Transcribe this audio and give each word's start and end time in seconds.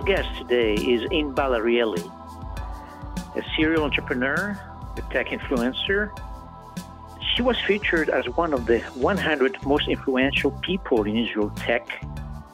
Special 0.00 0.22
guest 0.22 0.38
today 0.38 0.74
is 0.74 1.02
Inbal 1.10 1.58
Arieli, 1.58 2.04
a 3.36 3.42
serial 3.54 3.84
entrepreneur, 3.84 4.58
a 4.96 5.12
tech 5.12 5.28
influencer. 5.28 6.10
She 7.34 7.42
was 7.42 7.58
featured 7.66 8.08
as 8.08 8.26
one 8.30 8.54
of 8.54 8.66
the 8.66 8.78
100 8.94 9.66
most 9.66 9.88
influential 9.88 10.52
people 10.62 11.04
in 11.04 11.16
Israel 11.16 11.50
tech 11.56 12.04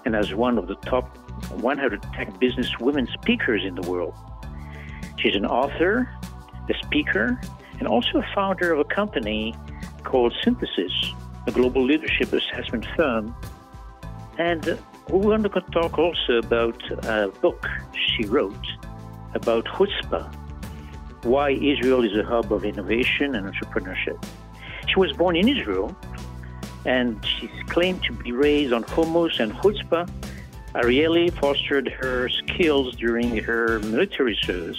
and 0.05 0.17
as 0.17 0.35
one 0.35 0.59
of 0.59 0.67
the 0.67 0.75
top 0.77 1.17
100 1.61 2.03
tech 2.15 2.39
business 2.41 2.71
women 2.81 3.07
speakers 3.21 3.65
in 3.65 3.75
the 3.75 3.89
world. 3.89 4.15
She's 5.19 5.37
an 5.37 5.47
author, 5.47 6.11
a 6.69 6.75
speaker, 6.85 7.41
and 7.79 7.87
also 7.87 8.19
a 8.19 8.27
founder 8.35 8.73
of 8.73 8.81
a 8.81 8.85
company 8.85 9.55
called 10.03 10.35
Synthesis, 10.43 10.93
a 11.47 11.53
global 11.53 11.85
leadership 11.85 12.33
assessment 12.33 12.87
firm. 12.97 13.35
And 14.39 14.79
we're 15.09 15.23
going 15.23 15.43
to 15.45 15.49
talk 15.49 15.99
also 15.99 16.39
about 16.39 16.81
a 17.05 17.29
book 17.41 17.65
she 17.95 18.25
wrote 18.27 18.67
about 19.35 19.65
chutzpah, 19.67 20.35
why 21.25 21.51
Israel 21.51 22.03
is 22.05 22.17
a 22.17 22.25
hub 22.25 22.53
of 22.53 22.65
innovation 22.65 23.37
and 23.37 23.47
entrepreneurship. 23.47 24.23
She 24.89 24.99
was 24.99 25.13
born 25.13 25.37
in 25.37 25.49
Israel, 25.49 25.97
and 26.85 27.25
she's 27.25 27.63
claimed 27.69 28.03
to 28.05 28.13
be 28.13 28.33
raised 28.33 28.73
on 28.73 28.83
hummus 28.85 29.39
and 29.39 29.53
chutzpah. 29.53 30.11
Arieli 30.75 31.33
fostered 31.41 31.89
her 31.89 32.29
skills 32.29 32.97
during 32.97 33.37
her 33.39 33.79
military 33.81 34.37
service. 34.43 34.79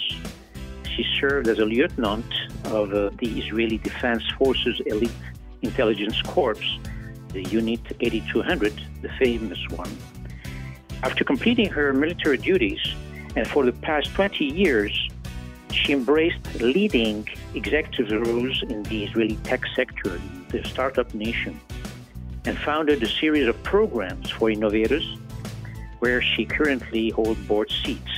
She 0.94 1.06
served 1.18 1.48
as 1.48 1.58
a 1.58 1.64
lieutenant 1.64 2.32
of 2.66 2.92
uh, 2.92 3.10
the 3.18 3.40
Israeli 3.40 3.78
Defense 3.78 4.24
Forces 4.36 4.80
Elite 4.86 5.10
Intelligence 5.62 6.20
Corps, 6.22 6.56
the 7.32 7.42
Unit 7.44 7.80
8200, 8.00 8.72
the 9.02 9.08
famous 9.18 9.58
one. 9.70 9.96
After 11.02 11.24
completing 11.24 11.68
her 11.70 11.92
military 11.92 12.38
duties, 12.38 12.80
and 13.36 13.46
for 13.46 13.64
the 13.64 13.72
past 13.72 14.12
20 14.14 14.44
years, 14.44 15.08
she 15.72 15.92
embraced 15.92 16.60
leading 16.60 17.28
executive 17.54 18.26
roles 18.26 18.62
in 18.62 18.82
the 18.84 19.04
Israeli 19.04 19.36
tech 19.44 19.62
sector, 19.76 20.20
the 20.48 20.64
startup 20.64 21.14
nation, 21.14 21.60
and 22.44 22.58
founded 22.58 23.02
a 23.02 23.08
series 23.08 23.46
of 23.46 23.62
programs 23.62 24.30
for 24.30 24.50
innovators 24.50 25.06
where 26.00 26.20
she 26.20 26.44
currently 26.44 27.10
holds 27.10 27.40
board 27.42 27.70
seats. 27.84 28.10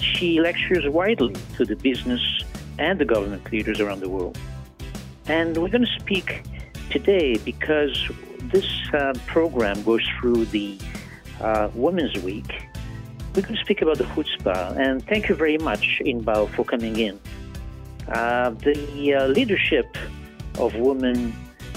She 0.00 0.40
lectures 0.40 0.88
widely 0.88 1.34
to 1.56 1.64
the 1.64 1.76
business 1.76 2.22
and 2.78 2.98
the 2.98 3.04
government 3.04 3.50
leaders 3.50 3.80
around 3.80 4.00
the 4.00 4.08
world. 4.08 4.38
And 5.26 5.56
we're 5.56 5.68
going 5.68 5.84
to 5.84 6.00
speak 6.00 6.42
today 6.90 7.36
because 7.36 8.08
this 8.44 8.66
uh, 8.94 9.12
program 9.26 9.82
goes 9.82 10.06
through 10.18 10.46
the 10.46 10.78
uh, 11.40 11.68
Women's 11.74 12.16
Week, 12.22 12.50
going 13.42 13.54
to 13.54 13.56
speak 13.56 13.82
about 13.82 13.98
the 13.98 14.04
chutzpah. 14.04 14.76
And 14.76 15.04
thank 15.06 15.28
you 15.28 15.34
very 15.34 15.58
much, 15.58 16.00
Inbal, 16.04 16.48
for 16.54 16.64
coming 16.64 16.98
in. 16.98 17.18
Uh, 18.08 18.50
the 18.50 19.14
uh, 19.14 19.26
leadership 19.26 19.96
of 20.58 20.74
women 20.74 21.34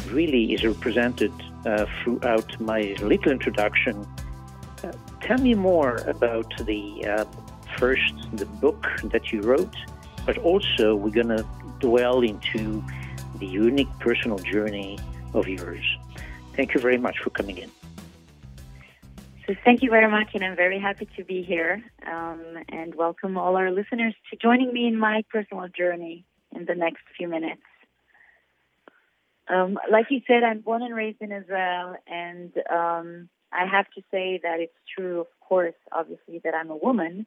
really 0.09 0.53
is 0.53 0.63
represented 0.63 1.31
uh, 1.65 1.85
throughout 2.03 2.59
my 2.59 2.95
little 3.01 3.31
introduction. 3.31 4.07
Uh, 4.83 4.91
tell 5.21 5.37
me 5.37 5.53
more 5.53 5.97
about 6.07 6.51
the 6.65 7.25
first, 7.77 8.13
the 8.33 8.45
book 8.45 8.87
that 9.05 9.31
you 9.31 9.41
wrote, 9.41 9.75
but 10.25 10.37
also 10.39 10.95
we're 10.95 11.09
going 11.09 11.27
to 11.27 11.45
dwell 11.79 12.21
into 12.21 12.83
the 13.39 13.47
unique 13.47 13.89
personal 13.99 14.37
journey 14.39 14.97
of 15.33 15.47
yours. 15.47 15.85
Thank 16.55 16.73
you 16.73 16.79
very 16.79 16.97
much 16.97 17.19
for 17.19 17.29
coming 17.29 17.57
in. 17.57 17.71
So 19.47 19.55
thank 19.65 19.81
you 19.81 19.89
very 19.89 20.09
much, 20.09 20.29
and 20.35 20.43
I'm 20.43 20.55
very 20.55 20.79
happy 20.79 21.07
to 21.17 21.23
be 21.23 21.41
here 21.41 21.83
um, 22.05 22.59
and 22.69 22.93
welcome 22.93 23.37
all 23.37 23.55
our 23.55 23.71
listeners 23.71 24.13
to 24.29 24.37
joining 24.37 24.71
me 24.71 24.85
in 24.85 24.97
my 24.97 25.23
personal 25.31 25.67
journey 25.67 26.25
in 26.55 26.65
the 26.65 26.75
next 26.75 27.01
few 27.17 27.27
minutes. 27.27 27.63
Um, 29.49 29.79
like 29.91 30.05
you 30.11 30.21
said, 30.27 30.43
I'm 30.43 30.59
born 30.61 30.83
and 30.83 30.93
raised 30.93 31.21
in 31.21 31.31
Israel, 31.31 31.95
and 32.05 32.53
um, 32.71 33.29
I 33.51 33.65
have 33.65 33.89
to 33.95 34.01
say 34.11 34.39
that 34.43 34.59
it's 34.59 34.77
true, 34.95 35.21
of 35.21 35.27
course, 35.39 35.73
obviously, 35.91 36.39
that 36.43 36.53
I'm 36.53 36.69
a 36.69 36.77
woman, 36.77 37.25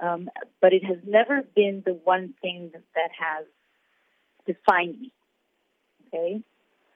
um, 0.00 0.30
but 0.60 0.72
it 0.72 0.84
has 0.84 0.98
never 1.04 1.42
been 1.56 1.82
the 1.84 1.98
one 2.04 2.34
thing 2.40 2.70
that 2.72 3.10
has 3.18 3.46
defined 4.46 5.00
me. 5.00 5.12
Okay, 6.06 6.42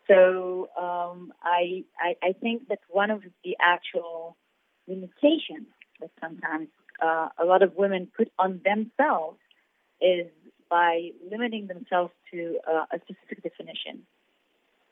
so 0.09 0.69
um, 0.79 1.33
I, 1.43 1.85
I, 2.01 2.17
I 2.23 2.33
think 2.33 2.69
that 2.69 2.81
one 2.89 3.11
of 3.11 3.23
the 3.45 3.57
actual 3.61 4.37
limitations 4.87 5.69
that 6.01 6.11
sometimes 6.21 6.69
uh, 7.03 7.29
a 7.39 7.45
lot 7.45 7.63
of 7.63 7.77
women 7.77 8.09
put 8.17 8.31
on 8.39 8.61
themselves 8.65 9.39
is 10.01 10.27
by 10.69 11.11
limiting 11.31 11.67
themselves 11.67 12.13
to 12.33 12.59
uh, 12.69 12.85
a 12.93 12.99
specific 13.01 13.43
definition. 13.43 14.03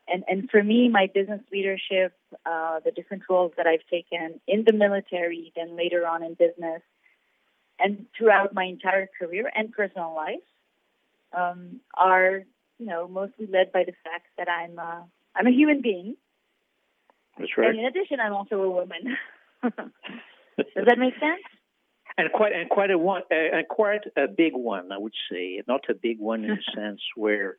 And 0.06 0.22
and 0.28 0.50
for 0.50 0.62
me, 0.62 0.88
my 0.88 1.08
business 1.12 1.41
leadership, 1.50 2.12
uh, 2.44 2.81
the 2.84 2.91
different 2.91 3.22
roles 3.28 3.52
that 3.56 3.66
I've 3.66 3.86
taken 3.91 4.41
in 4.46 4.64
the 4.66 4.72
military, 4.72 5.50
then 5.56 5.76
later 5.76 6.06
on 6.06 6.22
in 6.22 6.34
business, 6.34 6.82
and 7.78 8.04
throughout 8.16 8.52
my 8.52 8.64
entire 8.64 9.08
career 9.19 9.50
and 9.54 9.72
personal 9.72 10.14
life, 10.14 10.44
um, 11.36 11.81
are 11.94 12.42
you 12.79 12.87
know, 12.87 13.09
mostly 13.09 13.47
led 13.47 13.73
by 13.73 13.85
the 13.85 13.95
fact 14.05 14.27
that 14.39 14.49
I'm 14.49 14.79
uh, 14.79 15.03
I'm 15.35 15.47
a 15.47 15.50
human 15.50 15.81
being. 15.82 16.17
That's 17.38 17.50
right. 17.56 17.71
And 17.71 17.81
in 17.81 17.85
addition, 17.87 18.21
I'm 18.21 18.32
also 18.32 18.62
a 18.62 18.71
woman. 18.71 19.17
Does 19.62 20.87
that 20.87 20.99
make 20.99 21.15
sense? 21.15 21.43
And 22.17 22.31
quite 22.32 22.53
and 22.53 22.71
quite 22.71 22.91
a 22.91 22.99
one 22.99 23.23
uh, 23.31 23.56
and 23.56 23.69
quite 23.69 24.03
a 24.17 24.29
big 24.29 24.53
one, 24.55 24.93
I 24.93 24.99
would 24.99 25.15
say. 25.31 25.62
Not 25.67 25.82
a 25.88 25.94
big 25.94 26.21
one 26.21 26.44
in 26.44 26.53
a 26.53 26.62
sense 26.76 27.00
where 27.17 27.56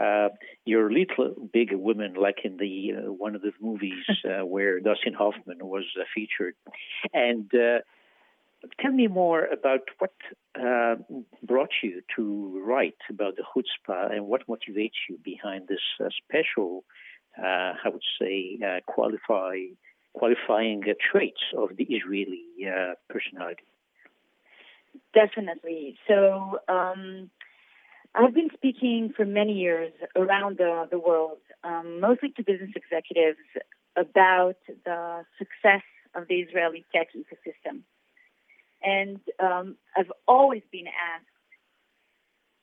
uh, 0.00 0.28
you're 0.64 0.90
little 0.90 1.34
big 1.52 1.70
women, 1.72 2.14
like 2.14 2.38
in 2.44 2.56
the 2.56 2.92
uh, 2.96 3.12
one 3.12 3.34
of 3.34 3.42
the 3.42 3.52
movies 3.60 4.04
uh, 4.24 4.46
where 4.46 4.80
Dustin 4.80 5.12
Hoffman 5.12 5.58
was 5.60 5.84
uh, 5.98 6.04
featured, 6.14 6.54
and 7.12 7.50
uh, 7.54 7.80
Tell 8.80 8.92
me 8.92 9.06
more 9.06 9.44
about 9.44 9.82
what 9.98 10.12
uh, 10.60 10.96
brought 11.42 11.70
you 11.82 12.02
to 12.16 12.62
write 12.64 12.96
about 13.08 13.36
the 13.36 13.44
chutzpah 13.44 14.12
and 14.12 14.26
what 14.26 14.46
motivates 14.48 14.98
you 15.08 15.18
behind 15.22 15.68
this 15.68 15.78
uh, 16.00 16.08
special, 16.24 16.84
uh, 17.38 17.74
I 17.84 17.88
would 17.88 18.02
say, 18.20 18.58
uh, 18.64 18.80
qualify, 18.86 19.58
qualifying 20.12 20.82
traits 21.10 21.40
of 21.56 21.76
the 21.76 21.84
Israeli 21.84 22.44
uh, 22.66 22.94
personality. 23.08 23.62
Definitely. 25.14 25.96
So 26.08 26.58
um, 26.68 27.30
I've 28.14 28.34
been 28.34 28.50
speaking 28.54 29.12
for 29.16 29.24
many 29.24 29.52
years 29.52 29.92
around 30.16 30.58
the, 30.58 30.88
the 30.90 30.98
world, 30.98 31.38
um, 31.62 32.00
mostly 32.00 32.30
to 32.30 32.42
business 32.42 32.70
executives, 32.74 33.38
about 33.96 34.56
the 34.84 35.24
success 35.38 35.82
of 36.14 36.28
the 36.28 36.36
Israeli 36.36 36.84
tech 36.94 37.08
ecosystem. 37.14 37.82
And 38.82 39.20
um, 39.40 39.76
I've 39.96 40.12
always 40.26 40.62
been 40.70 40.86
asked, 40.86 41.26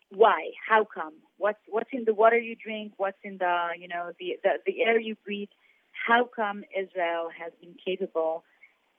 why? 0.09 0.51
How 0.67 0.85
come? 0.85 1.13
What's 1.37 1.59
what's 1.67 1.89
in 1.91 2.05
the 2.05 2.13
water 2.13 2.37
you 2.37 2.55
drink? 2.55 2.93
What's 2.97 3.17
in 3.23 3.37
the 3.37 3.69
you 3.77 3.87
know 3.87 4.11
the 4.19 4.37
the, 4.43 4.51
the 4.65 4.83
air 4.83 4.99
you 4.99 5.15
breathe? 5.25 5.49
How 6.07 6.29
come 6.33 6.63
Israel 6.77 7.29
has 7.37 7.51
been 7.59 7.75
capable, 7.85 8.43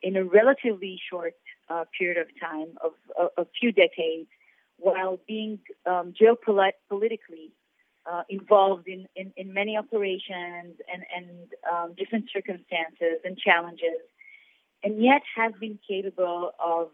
in 0.02 0.16
a 0.16 0.24
relatively 0.24 1.00
short 1.10 1.34
uh, 1.68 1.84
period 1.98 2.18
of 2.18 2.26
time 2.40 2.68
of 2.82 2.92
a, 3.18 3.42
a 3.42 3.46
few 3.58 3.72
decades, 3.72 4.28
while 4.78 5.18
being 5.26 5.58
um, 5.86 6.12
geopolitically 6.20 7.50
uh, 8.10 8.22
involved 8.28 8.86
in, 8.86 9.06
in, 9.16 9.32
in, 9.36 9.52
many 9.52 9.76
operations 9.76 10.76
and, 10.92 11.02
and 11.14 11.28
um, 11.72 11.94
different 11.98 12.26
circumstances 12.32 13.18
and 13.24 13.36
challenges, 13.36 14.00
and 14.84 15.02
yet 15.02 15.22
has 15.34 15.52
been 15.58 15.78
capable 15.88 16.52
of 16.64 16.90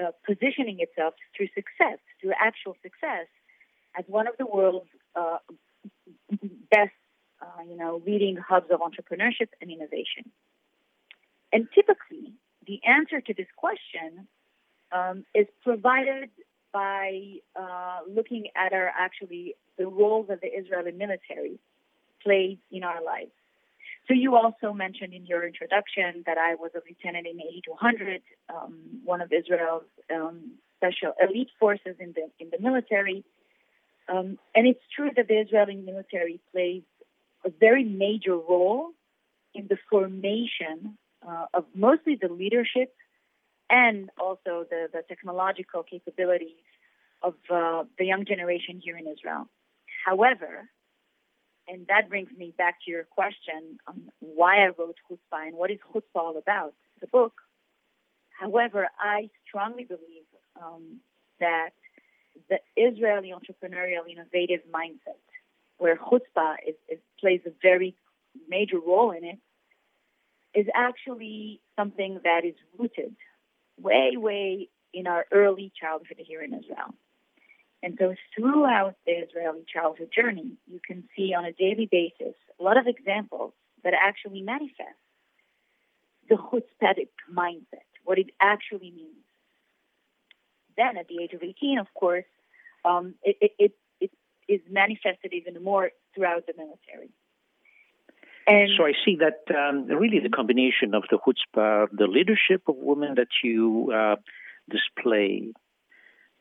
uh, 0.00 0.10
positioning 0.26 0.78
itself 0.80 1.14
through 1.36 1.48
success, 1.54 1.98
through 2.20 2.32
actual 2.40 2.76
success, 2.82 3.26
as 3.98 4.04
one 4.06 4.26
of 4.26 4.34
the 4.38 4.46
world's 4.46 4.86
uh, 5.16 5.38
best, 6.70 6.92
uh, 7.42 7.62
you 7.68 7.76
know, 7.76 8.02
leading 8.06 8.36
hubs 8.36 8.66
of 8.70 8.80
entrepreneurship 8.80 9.48
and 9.60 9.70
innovation. 9.70 10.30
And 11.52 11.66
typically, 11.74 12.34
the 12.66 12.80
answer 12.86 13.20
to 13.20 13.34
this 13.34 13.46
question 13.56 14.28
um, 14.92 15.24
is 15.34 15.46
provided 15.64 16.30
by 16.72 17.38
uh, 17.58 18.00
looking 18.08 18.48
at 18.54 18.72
our 18.72 18.90
actually 18.98 19.54
the 19.78 19.86
role 19.86 20.24
that 20.28 20.40
the 20.40 20.48
Israeli 20.48 20.92
military 20.92 21.58
plays 22.22 22.58
in 22.70 22.84
our 22.84 23.02
lives. 23.02 23.30
So 24.08 24.14
you 24.14 24.36
also 24.36 24.72
mentioned 24.72 25.12
in 25.12 25.26
your 25.26 25.46
introduction 25.46 26.24
that 26.24 26.38
I 26.38 26.54
was 26.54 26.70
a 26.74 26.80
lieutenant 26.88 27.26
in 27.26 27.40
8200, 27.40 28.22
um, 28.48 28.78
one 29.04 29.20
of 29.20 29.30
Israel's 29.30 29.84
um, 30.14 30.52
special 30.78 31.12
elite 31.20 31.50
forces 31.60 31.96
in 32.00 32.14
the 32.14 32.30
in 32.40 32.48
the 32.50 32.58
military. 32.58 33.22
Um, 34.08 34.38
and 34.54 34.66
it's 34.66 34.80
true 34.96 35.10
that 35.14 35.28
the 35.28 35.34
Israeli 35.34 35.76
military 35.76 36.40
plays 36.52 36.82
a 37.44 37.50
very 37.50 37.84
major 37.84 38.36
role 38.36 38.92
in 39.54 39.66
the 39.68 39.76
formation 39.90 40.96
uh, 41.26 41.46
of 41.52 41.66
mostly 41.74 42.16
the 42.20 42.28
leadership 42.28 42.94
and 43.68 44.10
also 44.18 44.64
the, 44.70 44.88
the 44.92 45.02
technological 45.06 45.82
capabilities 45.82 46.64
of 47.22 47.34
uh, 47.50 47.84
the 47.98 48.06
young 48.06 48.24
generation 48.24 48.80
here 48.82 48.96
in 48.96 49.06
Israel. 49.06 49.48
However, 50.06 50.70
and 51.68 51.86
that 51.88 52.08
brings 52.08 52.30
me 52.36 52.54
back 52.56 52.76
to 52.84 52.90
your 52.90 53.04
question 53.04 53.78
on 53.86 54.10
why 54.20 54.64
I 54.64 54.68
wrote 54.78 54.96
Chutzpah 55.10 55.48
and 55.48 55.56
what 55.56 55.70
is 55.70 55.78
Chutzpah 55.92 56.02
all 56.16 56.38
about, 56.38 56.74
the 57.00 57.06
book. 57.06 57.34
However, 58.30 58.88
I 58.98 59.30
strongly 59.46 59.84
believe 59.84 60.24
um, 60.60 61.00
that 61.40 61.70
the 62.48 62.58
Israeli 62.76 63.32
entrepreneurial 63.32 64.08
innovative 64.10 64.60
mindset, 64.72 65.20
where 65.76 65.96
Chutzpah 65.96 66.56
is, 66.66 66.74
is, 66.88 66.98
plays 67.20 67.40
a 67.46 67.50
very 67.62 67.94
major 68.48 68.78
role 68.78 69.10
in 69.10 69.24
it, 69.24 69.38
is 70.54 70.66
actually 70.74 71.60
something 71.76 72.20
that 72.24 72.44
is 72.44 72.54
rooted 72.78 73.14
way, 73.80 74.12
way 74.16 74.68
in 74.94 75.06
our 75.06 75.26
early 75.32 75.70
childhood 75.78 76.16
here 76.18 76.42
in 76.42 76.54
Israel. 76.54 76.94
And 77.82 77.96
so 77.98 78.14
throughout 78.34 78.96
the 79.06 79.12
Israeli 79.12 79.64
childhood 79.72 80.10
journey, 80.14 80.52
you 80.66 80.80
can 80.84 81.04
see 81.16 81.32
on 81.34 81.44
a 81.44 81.52
daily 81.52 81.88
basis 81.90 82.34
a 82.58 82.62
lot 82.62 82.76
of 82.76 82.86
examples 82.86 83.52
that 83.84 83.94
actually 83.94 84.42
manifest 84.42 84.98
the 86.28 86.36
chutzpahdik 86.36 87.08
mindset, 87.32 87.86
what 88.04 88.18
it 88.18 88.30
actually 88.40 88.90
means. 88.90 89.24
Then 90.76 90.96
at 90.96 91.08
the 91.08 91.22
age 91.22 91.32
of 91.32 91.42
18, 91.42 91.78
of 91.78 91.86
course, 91.94 92.24
um, 92.84 93.14
it, 93.22 93.36
it, 93.40 93.52
it, 93.58 93.72
it 94.00 94.10
is 94.48 94.60
manifested 94.70 95.32
even 95.32 95.62
more 95.62 95.90
throughout 96.14 96.46
the 96.46 96.54
military. 96.56 97.10
And 98.46 98.70
so 98.78 98.84
I 98.86 98.92
see 99.04 99.18
that 99.20 99.44
um, 99.54 99.86
really 99.86 100.20
the 100.20 100.30
combination 100.30 100.94
of 100.94 101.04
the 101.10 101.18
chutzpah, 101.18 101.88
the 101.92 102.06
leadership 102.06 102.62
of 102.66 102.76
women 102.76 103.14
that 103.16 103.28
you 103.44 103.92
uh, 103.94 104.16
display, 104.70 105.52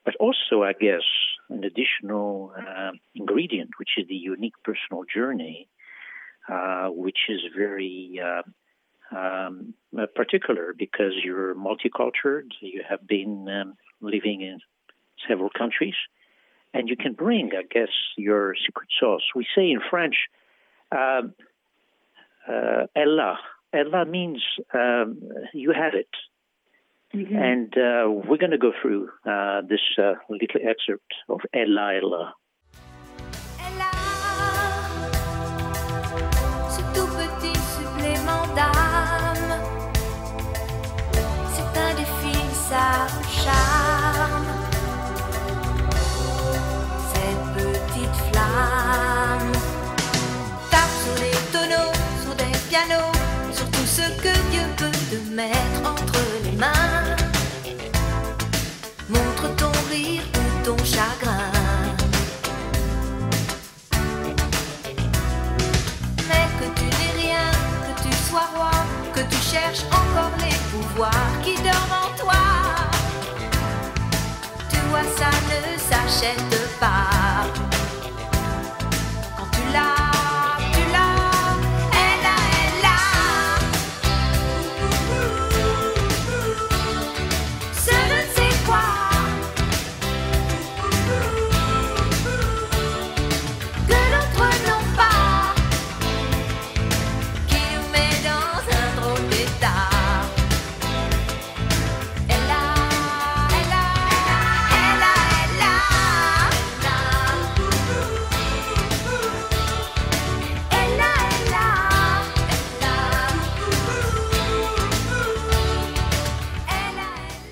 but 0.07 0.15
also, 0.21 0.63
I 0.63 0.71
guess, 0.71 1.03
an 1.49 1.65
additional 1.65 2.53
uh, 2.57 2.91
ingredient, 3.13 3.71
which 3.77 3.89
is 3.97 4.07
the 4.07 4.15
unique 4.15 4.53
personal 4.63 5.03
journey, 5.13 5.67
uh, 6.47 6.87
which 6.87 7.17
is 7.27 7.41
very 7.53 8.17
uh, 8.23 8.43
um, 9.13 9.73
particular 10.15 10.73
because 10.79 11.11
you're 11.25 11.53
multicultural. 11.55 12.43
You 12.61 12.83
have 12.89 13.05
been 13.05 13.49
um, 13.49 13.73
living 13.99 14.39
in 14.39 14.59
several 15.27 15.49
countries, 15.49 15.95
and 16.73 16.87
you 16.87 16.95
can 16.95 17.11
bring, 17.11 17.51
I 17.53 17.63
guess, 17.69 17.91
your 18.15 18.55
secret 18.65 18.87
sauce. 18.97 19.23
We 19.35 19.45
say 19.53 19.69
in 19.71 19.81
French, 19.89 20.15
um, 20.89 21.33
uh, 22.47 22.85
Ella. 22.95 23.39
Ella 23.73 24.05
means 24.05 24.41
um, 24.73 25.21
you 25.53 25.73
have 25.73 25.95
it. 25.95 26.07
Mm-hmm. 27.15 27.35
And 27.37 27.73
uh, 27.77 28.09
we're 28.27 28.37
going 28.37 28.51
to 28.51 28.57
go 28.57 28.73
through 28.81 29.09
uh, 29.25 29.61
this 29.61 29.79
uh, 29.97 30.15
little 30.29 30.61
excerpt 30.61 31.13
of 31.29 31.39
Ella 31.53 31.93
Ella. 31.95 32.33
Ella, 33.63 33.91
ce 36.69 36.81
tout 36.93 37.07
petit 37.15 37.57
supplément 37.77 38.45
d'âme, 38.55 39.55
c'est 41.53 41.79
indéfinissable 41.79 43.23
charme. 43.31 44.51
Cette 47.13 47.45
petite 47.55 48.17
flamme 48.29 49.53
tape 50.69 50.95
sur 51.01 51.15
les 51.23 51.39
tonneaux, 51.53 51.93
sur 52.21 52.35
des 52.35 52.51
pianos, 52.69 53.15
sur 53.53 53.65
tout 53.71 53.87
ce 53.87 54.05
que 54.21 54.33
Dieu 54.51 54.65
peut 54.75 54.91
te 55.09 55.19
mettre 55.33 55.89
entre 55.89 56.06
ton 60.63 60.77
chagrin. 60.83 61.51
Mais 66.27 66.47
que 66.59 66.67
tu 66.75 66.85
n'es 66.85 67.21
rien, 67.21 67.51
que 67.85 68.01
tu 68.03 68.13
sois 68.29 68.49
roi, 68.55 68.71
que 69.13 69.21
tu 69.21 69.37
cherches 69.37 69.85
encore 69.91 70.31
les 70.39 70.57
pouvoirs 70.71 71.11
qui 71.43 71.55
dorment 71.55 71.99
en 72.05 72.17
toi. 72.17 72.43
Tu 74.69 74.77
vois, 74.89 75.07
ça 75.17 75.29
ne 75.49 75.77
s'achète 75.77 76.79
pas. 76.79 77.16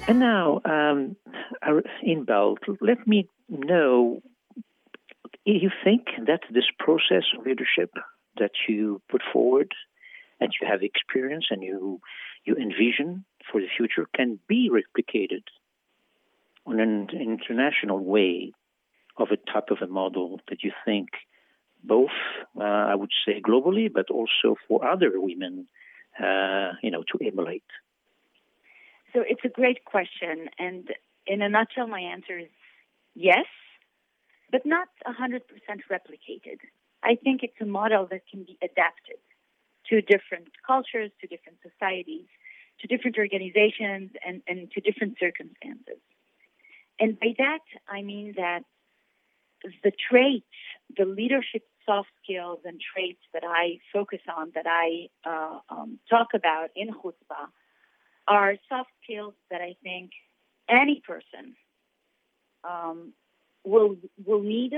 And 0.08 0.20
now, 0.20 0.62
um, 0.66 1.16
Inbal, 2.08 2.58
let 2.80 3.08
me 3.08 3.28
know 3.50 4.22
you 5.46 5.70
think 5.84 6.08
that 6.26 6.42
this 6.52 6.66
process 6.80 7.24
of 7.38 7.46
leadership 7.46 7.92
that 8.38 8.52
you 8.68 9.02
put 9.10 9.22
forward 9.32 9.72
and 10.40 10.54
you 10.60 10.68
have 10.68 10.82
experience 10.84 11.46
and 11.50 11.64
you 11.64 12.00
you 12.46 12.56
envision 12.56 13.26
for 13.52 13.62
the 13.62 13.68
future 13.76 14.06
can 14.16 14.40
be 14.48 14.70
replicated 14.70 15.44
on 16.66 16.80
an 16.80 17.10
international 17.14 18.00
way 18.00 18.52
of 19.18 19.30
a 19.32 19.38
type 19.52 19.70
of 19.72 19.78
a 19.82 19.88
model 19.88 20.40
that 20.50 20.64
you 20.64 20.72
think 20.84 21.10
both 21.84 22.18
uh, 22.60 22.64
I 22.64 22.96
would 22.96 23.12
say 23.26 23.42
globally 23.42 23.92
but 23.92 24.10
also 24.10 24.56
for 24.68 24.86
other 24.86 25.12
women 25.16 25.68
uh, 26.20 26.74
you 26.82 26.92
know 26.92 27.04
to 27.12 27.26
emulate 27.26 27.64
so 29.16 29.24
it's 29.26 29.42
a 29.46 29.50
great 29.50 29.86
question. 29.86 30.50
And 30.60 30.90
in 31.26 31.42
a 31.42 31.48
nutshell, 31.48 31.88
my 31.88 32.02
answer 32.02 32.38
is 32.38 32.50
yes, 33.16 33.46
but 34.52 34.66
not 34.66 34.90
100% 35.08 35.40
replicated. 35.90 36.60
I 37.02 37.16
think 37.16 37.42
it's 37.42 37.60
a 37.62 37.66
model 37.66 38.08
that 38.12 38.22
can 38.30 38.44
be 38.44 38.58
adapted 38.62 39.18
to 39.90 40.02
different 40.02 40.50
cultures, 40.68 41.12
to 41.22 41.28
different 41.28 41.60
societies, 41.64 42.26
to 42.82 42.88
different 42.88 43.18
organizations, 43.18 44.12
and, 44.26 44.42
and 44.48 44.70
to 44.72 44.82
different 44.82 45.18
circumstances. 45.20 46.02
And 47.00 47.18
by 47.20 47.36
that, 47.38 47.64
I 47.88 48.02
mean 48.02 48.34
that 48.36 48.64
the 49.84 49.92
traits, 50.10 50.46
the 50.98 51.06
leadership 51.06 51.64
soft 51.86 52.10
skills 52.24 52.60
and 52.66 52.82
traits 52.82 53.22
that 53.34 53.44
I 53.46 53.80
focus 53.94 54.20
on, 54.36 54.52
that 54.56 54.66
I 54.68 55.08
uh, 55.26 55.60
um, 55.70 56.00
talk 56.10 56.30
about 56.34 56.70
in 56.76 56.90
Chutzpah, 56.90 57.48
are 58.28 58.56
soft 58.70 58.90
skills 59.04 59.34
that 59.52 59.62
I 59.62 59.76
think 59.84 60.12
any 60.68 61.02
person 61.06 61.56
um, 62.64 63.14
will 63.64 63.98
will 64.26 64.42
need 64.42 64.74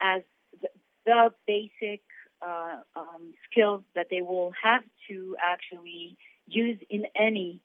as 0.00 0.22
the, 0.60 0.68
the 1.06 1.30
basic 1.46 2.02
uh, 2.42 2.78
um, 2.96 3.34
skills 3.50 3.82
that 3.94 4.06
they 4.10 4.22
will 4.22 4.52
have 4.62 4.82
to 5.08 5.36
actually 5.42 6.16
use 6.46 6.78
in 6.88 7.06
any 7.14 7.60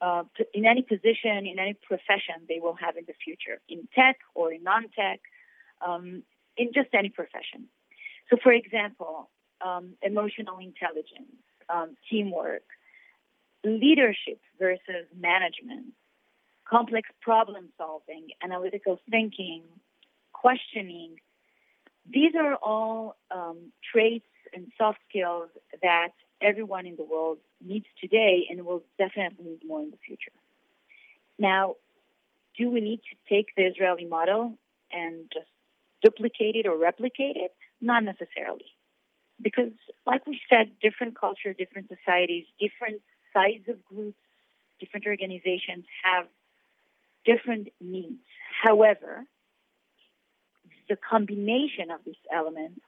uh, 0.00 0.24
in 0.54 0.64
any 0.64 0.82
position, 0.82 1.46
in 1.46 1.58
any 1.58 1.74
profession 1.74 2.36
they 2.48 2.58
will 2.60 2.74
have 2.74 2.96
in 2.96 3.04
the 3.06 3.14
future, 3.24 3.60
in 3.68 3.86
tech 3.94 4.18
or 4.34 4.52
in 4.52 4.62
non-tech, 4.62 5.20
um, 5.86 6.22
in 6.56 6.72
just 6.72 6.88
any 6.94 7.08
profession. 7.10 7.66
So, 8.30 8.36
for 8.42 8.52
example, 8.52 9.28
um, 9.60 9.94
emotional 10.02 10.58
intelligence, 10.58 11.36
um, 11.68 11.96
teamwork, 12.08 12.62
leadership 13.64 14.40
versus 14.58 15.06
management, 15.18 15.86
complex 16.68 17.08
problem 17.20 17.68
solving, 17.76 18.28
analytical 18.42 18.98
thinking, 19.10 19.62
questioning. 20.32 21.16
These 22.08 22.32
are 22.38 22.54
all 22.54 23.16
um, 23.30 23.72
traits 23.92 24.26
and 24.54 24.72
soft 24.78 24.98
skills 25.08 25.50
that 25.82 26.12
everyone 26.40 26.86
in 26.86 26.96
the 26.96 27.04
world 27.04 27.38
needs 27.64 27.86
today 28.00 28.46
and 28.50 28.64
will 28.64 28.82
definitely 28.98 29.44
need 29.44 29.60
more 29.66 29.82
in 29.82 29.90
the 29.90 29.98
future. 30.04 30.32
Now, 31.38 31.76
do 32.56 32.70
we 32.70 32.80
need 32.80 33.00
to 33.10 33.34
take 33.34 33.54
the 33.56 33.62
Israeli 33.62 34.04
model 34.04 34.58
and 34.92 35.30
just 35.32 35.46
duplicate 36.02 36.56
it 36.56 36.66
or 36.66 36.76
replicate 36.76 37.36
it? 37.36 37.54
Not 37.80 38.04
necessarily. 38.04 38.66
Because, 39.40 39.72
like 40.06 40.26
we 40.26 40.40
said, 40.50 40.72
different 40.82 41.18
culture, 41.18 41.54
different 41.54 41.88
societies, 41.88 42.44
different 42.58 43.00
size 43.32 43.62
of 43.68 43.84
groups, 43.84 44.18
different 44.78 45.06
organizations 45.06 45.84
have 46.04 46.26
different 47.24 47.68
needs. 47.80 48.22
However, 48.62 49.24
the 50.88 50.96
combination 50.96 51.90
of 51.90 52.00
these 52.04 52.14
elements 52.32 52.80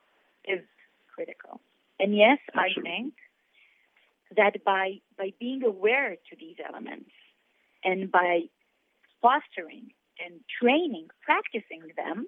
is 0.44 0.61
critical. 1.14 1.61
And 2.00 2.16
yes, 2.16 2.38
I 2.54 2.68
think 2.82 3.14
that 4.37 4.64
by 4.64 5.00
by 5.16 5.32
being 5.38 5.62
aware 5.62 6.16
to 6.16 6.37
these 6.38 6.56
elements 6.66 7.11
and 7.84 8.11
by 8.11 8.42
fostering 9.20 9.92
and 10.25 10.40
training, 10.61 11.08
practicing 11.25 11.82
them, 11.96 12.26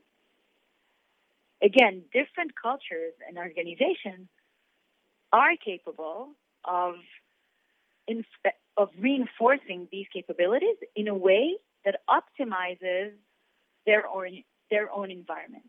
again, 1.63 2.03
different 2.13 2.53
cultures 2.61 3.15
and 3.27 3.39
organizations 3.39 4.29
are 5.33 5.57
capable 5.57 6.29
of 6.65 6.95
of 8.77 8.91
reinforcing 8.99 9.89
these 9.91 10.07
capabilities 10.13 10.77
in 10.95 11.09
a 11.09 11.15
way 11.15 11.57
that 11.85 12.01
optimizes 12.09 13.13
their 13.87 14.07
own 14.07 14.43
their 14.71 14.91
own 14.91 15.11
environment. 15.11 15.65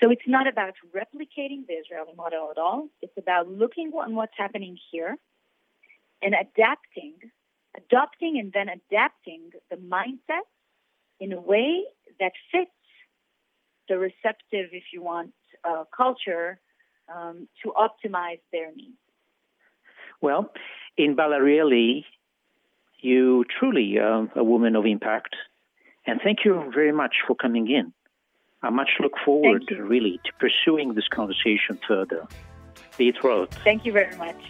So 0.00 0.10
it's 0.10 0.26
not 0.26 0.46
about 0.46 0.74
replicating 0.94 1.66
the 1.66 1.74
Israeli 1.74 2.14
model 2.16 2.48
at 2.50 2.58
all. 2.58 2.88
It's 3.00 3.16
about 3.16 3.48
looking 3.48 3.92
on 3.92 4.14
what's 4.14 4.34
happening 4.36 4.76
here 4.90 5.16
and 6.20 6.34
adapting, 6.34 7.14
adopting 7.76 8.38
and 8.38 8.52
then 8.52 8.68
adapting 8.68 9.50
the 9.70 9.76
mindset 9.76 10.46
in 11.20 11.32
a 11.32 11.40
way 11.40 11.84
that 12.20 12.32
fits 12.50 12.70
the 13.88 13.98
receptive, 13.98 14.70
if 14.72 14.84
you 14.92 15.02
want, 15.02 15.32
uh, 15.68 15.84
culture 15.96 16.60
um, 17.14 17.48
to 17.62 17.72
optimize 17.72 18.40
their 18.52 18.74
needs. 18.74 19.03
Well, 20.24 20.50
Inbal 20.98 21.38
Arieli, 21.38 22.06
you 23.00 23.44
truly 23.60 23.98
are 23.98 24.26
a 24.34 24.42
woman 24.42 24.74
of 24.74 24.86
impact. 24.86 25.36
And 26.06 26.18
thank 26.24 26.46
you 26.46 26.72
very 26.74 26.92
much 26.92 27.16
for 27.26 27.36
coming 27.36 27.70
in. 27.70 27.92
I 28.62 28.70
much 28.70 28.88
look 29.00 29.12
forward, 29.22 29.64
really, 29.78 30.18
to 30.24 30.32
pursuing 30.40 30.94
this 30.94 31.08
conversation 31.08 31.78
further. 31.86 32.26
Be 32.96 33.12
thrilled. 33.12 33.50
Thank 33.64 33.84
you 33.84 33.92
very 33.92 34.16
much. 34.16 34.40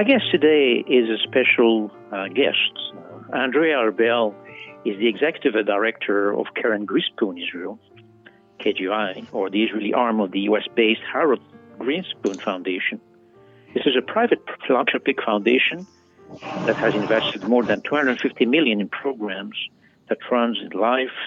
My 0.00 0.04
guest 0.04 0.30
today 0.30 0.82
is 0.88 1.10
a 1.10 1.18
special 1.28 1.90
uh, 2.10 2.28
guest. 2.28 2.72
Andrea 3.34 3.76
Arbel 3.76 4.34
is 4.82 4.98
the 4.98 5.06
executive 5.06 5.52
director 5.66 6.32
of 6.32 6.46
Keren 6.54 6.86
Grinspoon 6.86 7.36
Israel, 7.38 7.78
KGI, 8.60 9.26
or 9.30 9.50
the 9.50 9.62
Israeli 9.62 9.92
arm 9.92 10.20
of 10.20 10.30
the 10.30 10.40
US 10.48 10.62
based 10.74 11.02
Harold 11.12 11.42
Grinspoon 11.78 12.40
Foundation. 12.40 12.98
This 13.74 13.84
is 13.84 13.94
a 13.94 14.00
private 14.00 14.42
philanthropic 14.66 15.22
foundation 15.22 15.86
that 16.64 16.76
has 16.76 16.94
invested 16.94 17.46
more 17.46 17.62
than 17.62 17.82
250 17.82 18.46
million 18.46 18.80
in 18.80 18.88
programs 18.88 19.56
that 20.08 20.16
runs 20.30 20.56
life, 20.72 21.18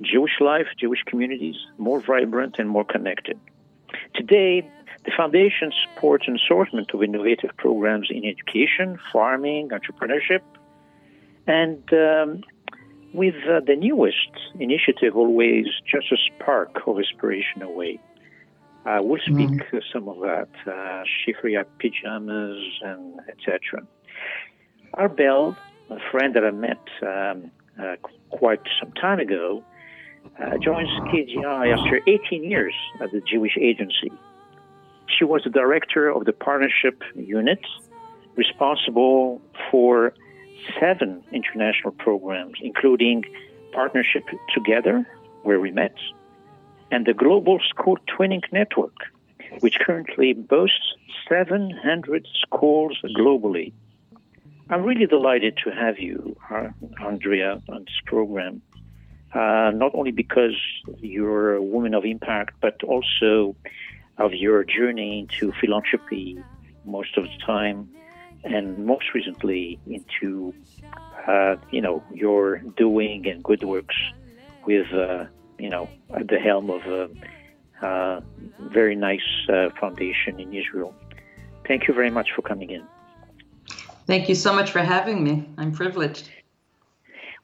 Jewish 0.00 0.38
life, 0.40 0.68
Jewish 0.78 1.02
communities 1.06 1.56
more 1.76 2.00
vibrant 2.00 2.54
and 2.60 2.68
more 2.68 2.84
connected. 2.84 3.36
Today, 4.14 4.70
the 5.04 5.10
foundation 5.16 5.72
supports 5.84 6.24
an 6.28 6.36
assortment 6.36 6.90
of 6.94 7.02
innovative 7.02 7.50
programs 7.56 8.08
in 8.10 8.24
education, 8.24 8.98
farming, 9.12 9.70
entrepreneurship, 9.70 10.42
and 11.46 11.82
um, 11.92 12.42
with 13.12 13.34
uh, 13.48 13.60
the 13.66 13.74
newest 13.76 14.30
initiative, 14.60 15.16
always 15.16 15.66
just 15.90 16.12
a 16.12 16.16
spark 16.16 16.70
of 16.86 16.98
inspiration 16.98 17.62
away. 17.62 17.98
Uh, 18.86 18.98
we'll 19.00 19.20
speak 19.20 19.48
mm-hmm. 19.48 19.76
some 19.92 20.08
of 20.08 20.18
that, 20.20 20.48
uh, 20.66 21.04
Sifriyat 21.26 21.66
pajamas, 21.80 22.58
and 22.82 23.20
etc. 23.28 23.86
Arbel, 24.94 25.56
a 25.90 25.98
friend 26.10 26.34
that 26.34 26.44
I 26.44 26.50
met 26.50 26.80
um, 27.02 27.50
uh, 27.80 27.96
quite 28.30 28.60
some 28.80 28.92
time 28.92 29.18
ago, 29.18 29.64
uh, 30.40 30.58
joins 30.58 30.88
KGI 31.10 31.76
after 31.76 32.00
18 32.06 32.44
years 32.44 32.74
at 33.00 33.10
the 33.10 33.20
Jewish 33.20 33.56
Agency 33.60 34.10
she 35.16 35.24
was 35.24 35.42
the 35.44 35.50
director 35.50 36.08
of 36.08 36.24
the 36.24 36.32
partnership 36.32 37.02
unit, 37.14 37.60
responsible 38.36 39.40
for 39.70 40.14
seven 40.80 41.22
international 41.32 41.92
programs, 41.92 42.54
including 42.60 43.24
Partnership 43.72 44.24
Together, 44.54 45.06
where 45.42 45.60
we 45.60 45.70
met, 45.70 45.94
and 46.90 47.06
the 47.06 47.14
Global 47.14 47.58
School 47.70 47.96
Twinning 48.06 48.42
Network, 48.52 48.96
which 49.60 49.76
currently 49.80 50.32
boasts 50.34 50.94
700 51.28 52.26
schools 52.40 52.98
globally. 53.18 53.72
I'm 54.70 54.82
really 54.82 55.06
delighted 55.06 55.58
to 55.64 55.70
have 55.70 55.98
you, 55.98 56.36
Andrea, 57.00 57.60
on 57.68 57.80
this 57.84 58.00
program. 58.06 58.62
uh, 59.34 59.70
not 59.74 59.94
only 59.94 60.10
because 60.10 60.56
you're 60.98 61.54
a 61.54 61.62
woman 61.62 61.94
of 61.94 62.04
impact, 62.04 62.54
but 62.60 62.82
also 62.84 63.56
of 64.18 64.32
your 64.34 64.64
journey 64.64 65.20
into 65.20 65.52
philanthropy 65.60 66.38
most 66.84 67.16
of 67.16 67.24
the 67.24 67.38
time, 67.44 67.88
and 68.44 68.86
most 68.86 69.14
recently 69.14 69.78
into 69.86 70.54
uh, 71.26 71.56
you 71.70 71.80
know 71.80 72.02
your 72.12 72.58
doing 72.76 73.26
and 73.26 73.42
good 73.42 73.62
works 73.64 73.96
with 74.66 74.86
uh, 74.92 75.24
you 75.58 75.70
know 75.70 75.88
at 76.14 76.28
the 76.28 76.38
helm 76.38 76.70
of 76.70 76.82
a, 76.82 77.10
a 77.86 78.22
very 78.58 78.96
nice 78.96 79.20
uh, 79.48 79.68
foundation 79.80 80.40
in 80.40 80.52
Israel. 80.52 80.94
Thank 81.66 81.88
you 81.88 81.94
very 81.94 82.10
much 82.10 82.28
for 82.34 82.42
coming 82.42 82.70
in. 82.70 82.86
Thank 84.06 84.28
you 84.28 84.34
so 84.34 84.52
much 84.52 84.70
for 84.70 84.80
having 84.80 85.22
me. 85.22 85.48
I'm 85.56 85.72
privileged. 85.72 86.28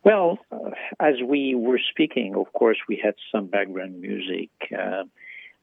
Well, 0.04 0.38
uh, 0.50 0.70
as 1.00 1.14
we 1.24 1.54
were 1.54 1.80
speaking, 1.90 2.34
of 2.34 2.52
course, 2.52 2.78
we 2.88 3.00
had 3.02 3.14
some 3.32 3.46
background 3.46 4.00
music. 4.00 4.50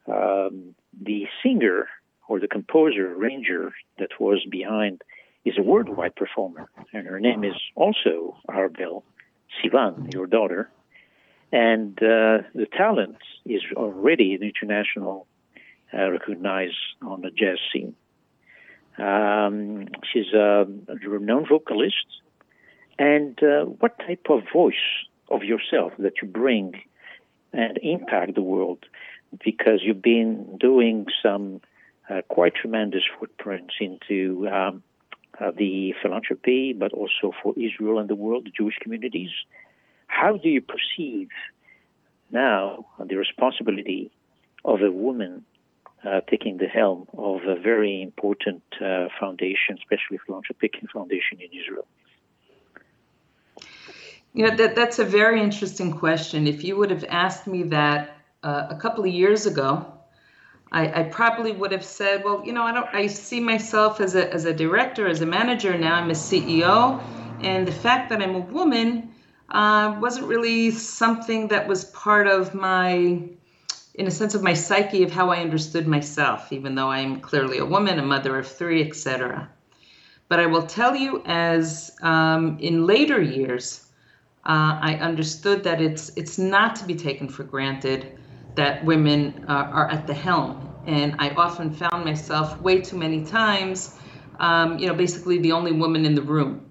Um, 0.07 0.75
the 1.00 1.25
singer 1.43 1.88
or 2.27 2.39
the 2.39 2.47
composer, 2.47 3.13
arranger 3.13 3.74
that 4.00 4.19
was 4.19 4.45
behind 4.50 5.01
is 5.43 5.57
a 5.57 5.62
worldwide 5.62 6.15
performer, 6.15 6.69
and 6.91 7.07
her 7.07 7.19
name 7.19 7.43
is 7.43 7.55
also 7.75 8.38
Arbel 8.50 9.03
Sivan, 9.57 10.12
your 10.13 10.25
daughter. 10.25 10.69
And 11.51 11.97
uh, 12.00 12.41
the 12.53 12.67
talent 12.75 13.17
is 13.45 13.62
already 13.75 14.33
an 14.33 14.41
international 14.41 15.27
uh, 15.93 16.09
recognized 16.09 16.75
on 17.01 17.21
the 17.21 17.29
jazz 17.29 17.59
scene. 17.71 17.95
Um, 18.97 19.88
she's 20.12 20.33
a 20.33 20.65
renowned 21.05 21.47
vocalist. 21.47 22.07
And 22.97 23.38
uh, 23.43 23.65
what 23.65 24.00
type 24.00 24.27
of 24.29 24.41
voice 24.53 24.75
of 25.29 25.43
yourself 25.43 25.93
that 26.00 26.13
you 26.21 26.27
bring 26.27 26.81
and 27.53 27.77
impact 27.81 28.35
the 28.35 28.41
world? 28.41 28.85
Because 29.44 29.82
you've 29.84 30.01
been 30.01 30.58
doing 30.58 31.08
some 31.22 31.62
uh, 32.10 32.22
quite 32.27 32.53
tremendous 32.55 33.03
footprints 33.20 33.74
into 33.79 34.48
um, 34.48 34.84
uh, 35.39 35.51
the 35.51 35.94
philanthropy, 36.01 36.74
but 36.74 36.94
also 36.94 37.34
for 37.44 37.53
Israel 37.58 38.00
and 38.00 38.10
the 38.10 38.15
world, 38.15 38.46
the 38.46 38.51
Jewish 38.51 38.75
communities. 38.82 39.32
How 40.08 40.38
do 40.38 40.50
you 40.50 40.62
perceive 40.62 41.29
now 42.32 42.86
the 43.03 43.15
responsibility 43.15 44.12
of 44.63 44.82
a 44.82 44.91
woman 44.91 45.46
uh, 46.05 46.22
taking 46.29 46.58
the 46.58 46.67
helm 46.67 47.08
of 47.17 47.41
a 47.48 47.55
very 47.55 48.01
important 48.01 48.63
uh, 48.79 49.08
foundation, 49.20 49.77
especially 49.77 50.20
philanthropic 50.25 50.74
foundation 50.94 51.39
in 51.39 51.50
Israel? 51.60 51.88
You 54.34 54.48
know, 54.48 54.55
that, 54.55 54.75
that's 54.75 55.00
a 55.00 55.05
very 55.05 55.41
interesting 55.41 55.94
question. 55.94 56.46
If 56.46 56.63
you 56.63 56.75
would 56.77 56.91
have 56.91 57.05
asked 57.10 57.48
me 57.48 57.63
that 57.63 58.14
uh, 58.45 58.67
a 58.69 58.75
couple 58.75 59.03
of 59.03 59.09
years 59.09 59.47
ago, 59.47 59.91
I, 60.71 61.01
I, 61.01 61.03
probably 61.03 61.51
would 61.51 61.71
have 61.71 61.83
said, 61.83 62.23
well, 62.23 62.43
you 62.45 62.53
know, 62.53 62.61
I 62.61 62.71
don't 62.73 62.87
I 62.93 63.07
see 63.07 63.39
myself 63.39 63.99
as 63.99 64.13
a 64.15 64.31
as 64.31 64.45
a 64.45 64.53
director, 64.53 65.07
as 65.07 65.21
a 65.21 65.25
manager, 65.25 65.75
now 65.77 65.95
I'm 65.95 66.11
a 66.11 66.13
CEO. 66.13 67.01
And 67.41 67.67
the 67.67 67.71
fact 67.71 68.09
that 68.09 68.21
I'm 68.21 68.35
a 68.35 68.39
woman 68.39 69.10
uh, 69.49 69.97
wasn't 69.99 70.27
really 70.27 70.71
something 70.71 71.47
that 71.47 71.67
was 71.67 71.86
part 71.86 72.27
of 72.27 72.53
my 72.53 73.19
in 73.95 74.08
a 74.08 74.12
sense 74.12 74.36
of 74.36 74.43
my 74.43 74.53
psyche 74.53 75.01
of 75.03 75.12
how 75.12 75.29
I 75.29 75.38
understood 75.39 75.88
myself, 75.88 76.51
even 76.51 76.75
though 76.75 76.89
I'm 76.89 77.21
clearly 77.21 77.58
a 77.58 77.65
woman, 77.65 77.97
a 77.97 78.05
mother 78.05 78.38
of 78.38 78.47
three, 78.47 78.84
etc. 78.88 79.49
But 80.27 80.39
I 80.39 80.45
will 80.45 80.67
tell 80.67 80.95
you, 80.95 81.23
as 81.25 81.95
um, 82.01 82.58
in 82.60 82.86
later 82.86 83.21
years, 83.21 83.86
uh, 84.45 84.77
I 84.81 84.95
understood 85.01 85.63
that 85.63 85.81
it's 85.81 86.12
it's 86.15 86.38
not 86.38 86.75
to 86.75 86.86
be 86.86 86.95
taken 86.95 87.27
for 87.27 87.43
granted 87.43 88.19
that 88.56 88.84
women 88.86 89.46
uh, 89.48 89.52
are 89.52 89.89
at 89.89 90.08
the 90.08 90.13
helm, 90.13 90.70
and 90.86 91.15
I 91.20 91.30
often 91.32 91.72
found 91.72 92.06
myself 92.06 92.60
way 92.62 92.82
too 92.82 92.98
many 92.98 93.26
times, 93.26 93.98
um, 94.39 94.80
you 94.80 94.88
know, 94.88 94.94
basically 94.94 95.39
the 95.39 95.52
only 95.54 95.72
woman 95.72 96.06
in 96.06 96.15
the 96.15 96.22
room. 96.22 96.65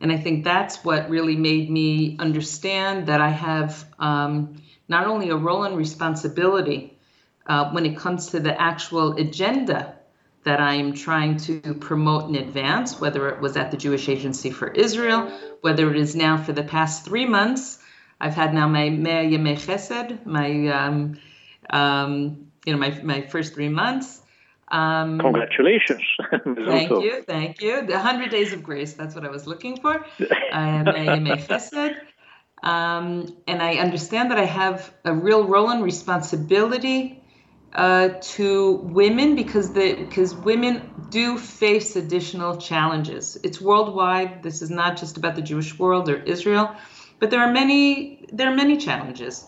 And 0.00 0.12
I 0.12 0.18
think 0.18 0.44
that's 0.44 0.84
what 0.84 1.08
really 1.08 1.36
made 1.36 1.70
me 1.70 2.16
understand 2.18 3.06
that 3.06 3.20
I 3.20 3.30
have 3.30 3.86
um, 3.98 4.62
not 4.88 5.06
only 5.06 5.30
a 5.30 5.36
role 5.36 5.64
and 5.64 5.76
responsibility 5.76 6.98
uh, 7.46 7.70
when 7.70 7.86
it 7.86 7.96
comes 7.96 8.28
to 8.30 8.40
the 8.40 8.60
actual 8.60 9.16
agenda 9.16 9.94
that 10.44 10.60
I 10.60 10.74
am 10.74 10.92
trying 10.92 11.38
to 11.38 11.60
promote 11.74 12.28
in 12.28 12.36
advance, 12.36 13.00
whether 13.00 13.28
it 13.28 13.40
was 13.40 13.56
at 13.56 13.70
the 13.70 13.76
Jewish 13.76 14.08
Agency 14.08 14.50
for 14.50 14.68
Israel, 14.68 15.32
whether 15.62 15.90
it 15.90 15.96
is 15.96 16.14
now 16.14 16.36
for 16.36 16.52
the 16.52 16.62
past 16.62 17.04
three 17.04 17.26
months. 17.26 17.78
I've 18.20 18.34
had 18.34 18.54
now 18.54 18.68
my 18.68 18.88
Mea 18.88 19.36
Yemei 19.36 19.56
Chesed, 19.56 20.24
my 20.24 20.68
um, 20.68 21.18
um, 21.70 22.48
you 22.64 22.72
know 22.72 22.78
my 22.78 22.90
my 23.02 23.22
first 23.22 23.54
three 23.54 23.68
months. 23.68 24.22
Um, 24.68 25.18
Congratulations! 25.20 26.02
thank 26.44 26.90
you, 26.90 27.22
thank 27.26 27.62
you. 27.62 27.86
The 27.86 27.98
hundred 27.98 28.30
days 28.30 28.52
of 28.52 28.62
grace. 28.62 28.94
That's 28.94 29.14
what 29.14 29.24
I 29.24 29.30
was 29.30 29.46
looking 29.46 29.80
for. 29.80 30.04
Uh, 30.52 30.84
Mea 30.84 31.18
Yemei 31.18 31.44
Chesed. 31.46 31.96
Um, 32.62 33.36
and 33.46 33.60
I 33.60 33.74
understand 33.74 34.30
that 34.30 34.38
I 34.38 34.44
have 34.44 34.92
a 35.04 35.12
real 35.12 35.44
role 35.44 35.70
and 35.70 35.84
responsibility 35.84 37.22
uh, 37.72 38.08
to 38.20 38.72
women 38.72 39.36
because 39.36 39.72
the 39.72 39.94
because 39.94 40.34
women 40.34 40.90
do 41.10 41.36
face 41.38 41.94
additional 41.94 42.56
challenges. 42.56 43.36
It's 43.42 43.60
worldwide. 43.60 44.42
This 44.42 44.62
is 44.62 44.70
not 44.70 44.96
just 44.96 45.16
about 45.18 45.36
the 45.36 45.42
Jewish 45.42 45.78
world 45.78 46.08
or 46.08 46.16
Israel, 46.16 46.74
but 47.18 47.30
there 47.30 47.40
are 47.40 47.52
many 47.52 48.26
there 48.32 48.50
are 48.50 48.54
many 48.54 48.76
challenges, 48.76 49.46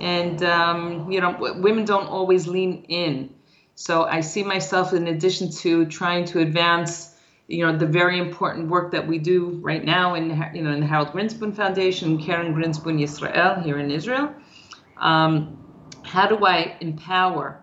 and 0.00 0.42
um, 0.42 1.10
you 1.10 1.20
know 1.20 1.36
women 1.60 1.84
don't 1.84 2.06
always 2.06 2.46
lean 2.46 2.84
in. 2.88 3.34
So 3.74 4.04
I 4.04 4.20
see 4.20 4.42
myself 4.42 4.92
in 4.92 5.06
addition 5.06 5.50
to 5.62 5.86
trying 5.86 6.24
to 6.26 6.40
advance 6.40 7.14
you 7.48 7.66
know 7.66 7.76
the 7.76 7.86
very 7.86 8.18
important 8.18 8.68
work 8.68 8.92
that 8.92 9.06
we 9.06 9.18
do 9.18 9.58
right 9.62 9.84
now 9.84 10.14
in 10.14 10.30
you 10.54 10.62
know 10.62 10.72
in 10.72 10.80
the 10.80 10.86
Harold 10.86 11.08
Grinspoon 11.08 11.54
Foundation, 11.54 12.22
Keren 12.22 12.54
Grinspoon 12.54 13.00
Yisrael 13.00 13.62
here 13.62 13.78
in 13.78 13.90
Israel. 13.90 14.32
Um, 14.96 15.58
how 16.04 16.26
do 16.26 16.44
I 16.44 16.76
empower 16.80 17.60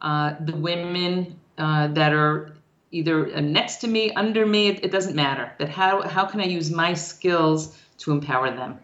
uh, 0.00 0.34
the 0.40 0.56
women 0.56 1.38
uh, 1.58 1.88
that 1.88 2.12
are 2.12 2.54
either 2.90 3.40
next 3.40 3.76
to 3.78 3.88
me, 3.88 4.12
under 4.12 4.44
me? 4.44 4.68
It, 4.68 4.84
it, 4.84 4.90
doesn't 4.92 5.14
matter. 5.14 5.52
But 5.58 5.68
how 5.68 6.02
how 6.02 6.24
can 6.24 6.40
I 6.40 6.44
use 6.44 6.70
my 6.70 6.94
skills 6.94 7.78
to 8.02 8.12
empower 8.12 8.50
them? 8.50 8.78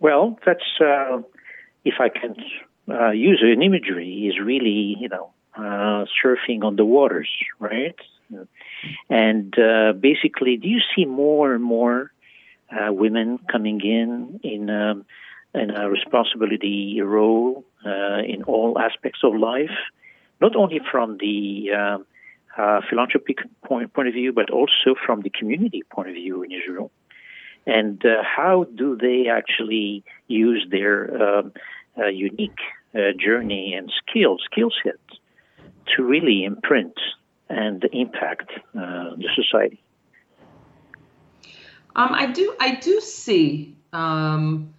Well, 0.00 0.38
that's 0.44 0.80
uh, 0.80 1.22
if 1.84 1.94
I 2.00 2.08
can 2.08 2.34
uh, 2.88 3.10
use 3.10 3.40
an 3.42 3.62
imagery 3.62 4.28
is 4.28 4.38
really 4.44 4.96
you 4.98 5.08
know 5.08 5.30
uh, 5.56 6.06
surfing 6.22 6.64
on 6.64 6.76
the 6.76 6.84
waters, 6.84 7.30
right? 7.58 7.94
And 9.08 9.56
uh, 9.58 9.92
basically, 9.92 10.56
do 10.56 10.66
you 10.68 10.80
see 10.96 11.04
more 11.04 11.54
and 11.54 11.62
more 11.62 12.10
uh, 12.72 12.92
women 12.92 13.38
coming 13.50 13.80
in 13.82 14.40
in, 14.42 14.70
um, 14.70 15.04
in 15.54 15.70
a 15.70 15.90
responsibility 15.90 17.00
role 17.02 17.64
uh, 17.84 18.22
in 18.26 18.42
all 18.44 18.78
aspects 18.78 19.20
of 19.22 19.36
life, 19.36 19.76
not 20.40 20.56
only 20.56 20.80
from 20.90 21.18
the 21.18 21.70
philanthropic 22.88 23.38
point, 23.64 23.92
point 23.92 24.08
of 24.08 24.14
view, 24.14 24.32
but 24.32 24.50
also 24.50 24.94
from 25.06 25.20
the 25.20 25.30
community 25.30 25.82
point 25.92 26.08
of 26.08 26.14
view 26.14 26.42
in 26.42 26.50
Israel? 26.50 26.90
And 27.66 28.04
uh, 28.04 28.22
how 28.22 28.64
do 28.74 28.96
they 28.96 29.28
actually 29.28 30.04
use 30.26 30.66
their 30.70 31.38
um, 31.38 31.52
uh, 31.98 32.06
unique 32.06 32.58
journey 33.18 33.74
and 33.74 33.90
skill, 34.06 34.36
skill 34.50 34.70
to 35.96 36.02
really 36.02 36.44
imprint 36.44 36.94
and 37.48 37.84
impact 37.92 38.50
uh, 38.76 39.14
the 39.16 39.28
society. 39.34 39.82
Um, 41.94 42.12
I 42.12 42.26
do. 42.26 42.54
I 42.58 42.76
do 42.76 43.00
see 43.00 43.76
um, 43.92 44.72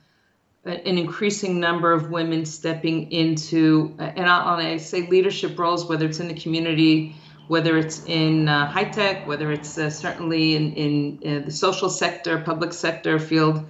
an 0.65 0.97
increasing 0.97 1.59
number 1.59 1.91
of 1.91 2.09
women 2.09 2.45
stepping 2.45 3.11
into, 3.11 3.93
and 3.99 4.27
I, 4.27 4.77
say 4.77 5.07
leadership 5.07 5.59
roles, 5.59 5.87
whether 5.87 6.07
it's 6.07 6.19
in 6.19 6.27
the 6.27 6.33
community, 6.33 7.15
whether 7.47 7.77
it's 7.77 8.05
in 8.05 8.47
uh, 8.47 8.67
high 8.67 8.85
tech, 8.85 9.27
whether 9.27 9.51
it's 9.51 9.77
uh, 9.77 9.89
certainly 9.89 10.55
in, 10.55 10.73
in, 10.73 11.19
uh, 11.25 11.45
the 11.45 11.51
social 11.51 11.89
sector, 11.89 12.39
public 12.39 12.73
sector 12.73 13.19
field. 13.19 13.65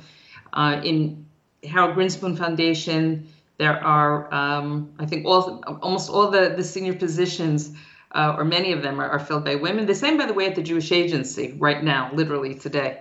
Uh, 0.54 0.80
in 0.84 1.26
Harold 1.64 1.96
Grinspoon 1.96 2.38
Foundation, 2.38 3.28
there 3.58 3.84
are, 3.84 4.34
um, 4.34 4.94
I 5.00 5.06
think, 5.06 5.26
all 5.26 5.64
almost 5.82 6.10
all 6.10 6.30
the, 6.30 6.54
the 6.56 6.64
senior 6.64 6.94
positions 6.94 7.74
uh, 8.14 8.36
or 8.38 8.44
many 8.44 8.72
of 8.72 8.82
them 8.82 9.00
are, 9.02 9.10
are, 9.10 9.20
filled 9.20 9.44
by 9.44 9.56
women. 9.56 9.86
The 9.86 9.96
same, 9.96 10.18
by 10.18 10.26
the 10.26 10.34
way, 10.34 10.46
at 10.46 10.56
the 10.56 10.62
Jewish 10.62 10.92
Agency 10.92 11.56
right 11.58 11.84
now, 11.84 12.12
literally 12.14 12.56
today. 12.56 13.00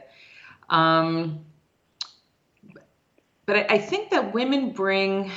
Um, 0.70 1.44
but 3.44 3.56
I, 3.56 3.74
I, 3.74 3.78
think 3.78 4.10
that 4.10 4.32
women 4.32 4.70
bring, 4.70 5.30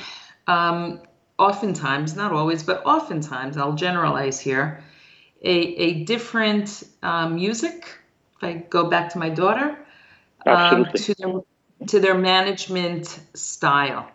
um, 0.46 1.02
oftentimes, 1.38 2.16
not 2.16 2.32
always, 2.32 2.62
but 2.62 2.86
oftentimes, 2.86 3.58
I'll 3.58 3.74
generalize 3.74 4.40
here, 4.40 4.82
a, 5.42 5.50
a 5.50 6.04
different 6.04 6.84
um, 7.02 7.36
music. 7.36 7.98
If 8.36 8.44
I 8.44 8.52
go 8.54 8.88
back 8.88 9.10
to 9.10 9.18
my 9.18 9.30
daughter, 9.30 9.78
um, 10.46 10.86
to 10.94 11.14
their, 11.14 11.40
to 11.88 12.00
their 12.00 12.14
management 12.14 13.20
style. 13.34 14.08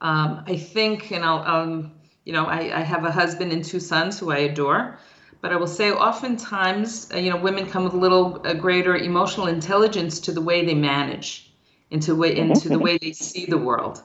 Um, 0.00 0.44
I 0.46 0.56
think, 0.56 1.12
and 1.12 1.24
I'll, 1.24 1.38
um, 1.46 1.92
you 2.24 2.32
know, 2.32 2.46
I, 2.46 2.80
I, 2.80 2.82
have 2.82 3.04
a 3.04 3.12
husband 3.12 3.52
and 3.52 3.64
two 3.64 3.78
sons 3.78 4.18
who 4.18 4.32
I 4.32 4.38
adore, 4.38 4.98
but 5.40 5.52
I 5.52 5.56
will 5.56 5.68
say 5.68 5.92
oftentimes, 5.92 7.10
uh, 7.14 7.18
you 7.18 7.30
know, 7.30 7.36
women 7.36 7.66
come 7.66 7.84
with 7.84 7.94
a 7.94 7.98
little 7.98 8.42
a 8.44 8.54
greater 8.54 8.96
emotional 8.96 9.46
intelligence 9.46 10.18
to 10.20 10.32
the 10.32 10.40
way 10.40 10.64
they 10.64 10.74
manage, 10.74 11.52
into 11.90 12.16
way 12.16 12.36
into 12.36 12.68
the 12.68 12.78
way 12.78 12.98
they 12.98 13.12
see 13.12 13.46
the 13.46 13.58
world. 13.58 14.02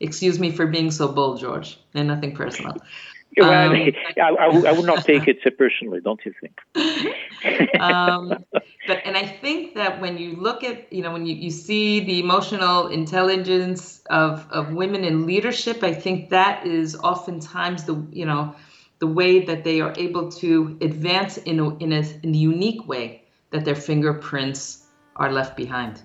Excuse 0.00 0.38
me 0.38 0.50
for 0.50 0.66
being 0.66 0.90
so 0.90 1.08
bold, 1.08 1.40
George, 1.40 1.78
and 1.94 2.08
nothing 2.08 2.34
personal. 2.34 2.76
Well, 3.36 3.52
um, 3.52 3.72
I, 4.16 4.20
I, 4.20 4.46
I, 4.68 4.72
would 4.72 4.86
not 4.86 5.04
take 5.04 5.28
it 5.28 5.38
so 5.44 5.50
personally, 5.50 6.00
don't 6.00 6.20
you 6.24 6.32
think? 6.40 6.56
um, 7.80 8.44
but 8.86 9.02
and 9.04 9.16
I 9.16 9.26
think 9.26 9.74
that 9.74 10.00
when 10.00 10.16
you 10.16 10.36
look 10.36 10.64
at, 10.64 10.90
you 10.92 11.02
know, 11.02 11.12
when 11.12 11.26
you, 11.26 11.34
you 11.34 11.50
see 11.50 12.00
the 12.00 12.18
emotional 12.20 12.88
intelligence 12.88 14.02
of, 14.08 14.46
of 14.50 14.72
women 14.72 15.04
in 15.04 15.26
leadership, 15.26 15.82
I 15.82 15.92
think 15.92 16.30
that 16.30 16.66
is 16.66 16.96
oftentimes 16.96 17.84
the, 17.84 18.06
you 18.10 18.24
know, 18.24 18.54
the 19.00 19.06
way 19.06 19.44
that 19.44 19.64
they 19.64 19.82
are 19.82 19.92
able 19.98 20.30
to 20.32 20.78
advance 20.80 21.36
in 21.38 21.60
a, 21.60 21.76
in 21.76 21.92
a, 21.92 22.02
in 22.22 22.34
a 22.34 22.38
unique 22.38 22.88
way 22.88 23.24
that 23.50 23.66
their 23.66 23.74
fingerprints 23.74 24.86
are 25.16 25.30
left 25.30 25.56
behind. 25.56 26.02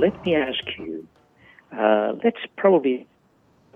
Let 0.00 0.24
me 0.24 0.34
ask 0.34 0.64
you. 0.78 1.06
Uh, 1.76 2.14
let's 2.24 2.40
probably 2.56 3.06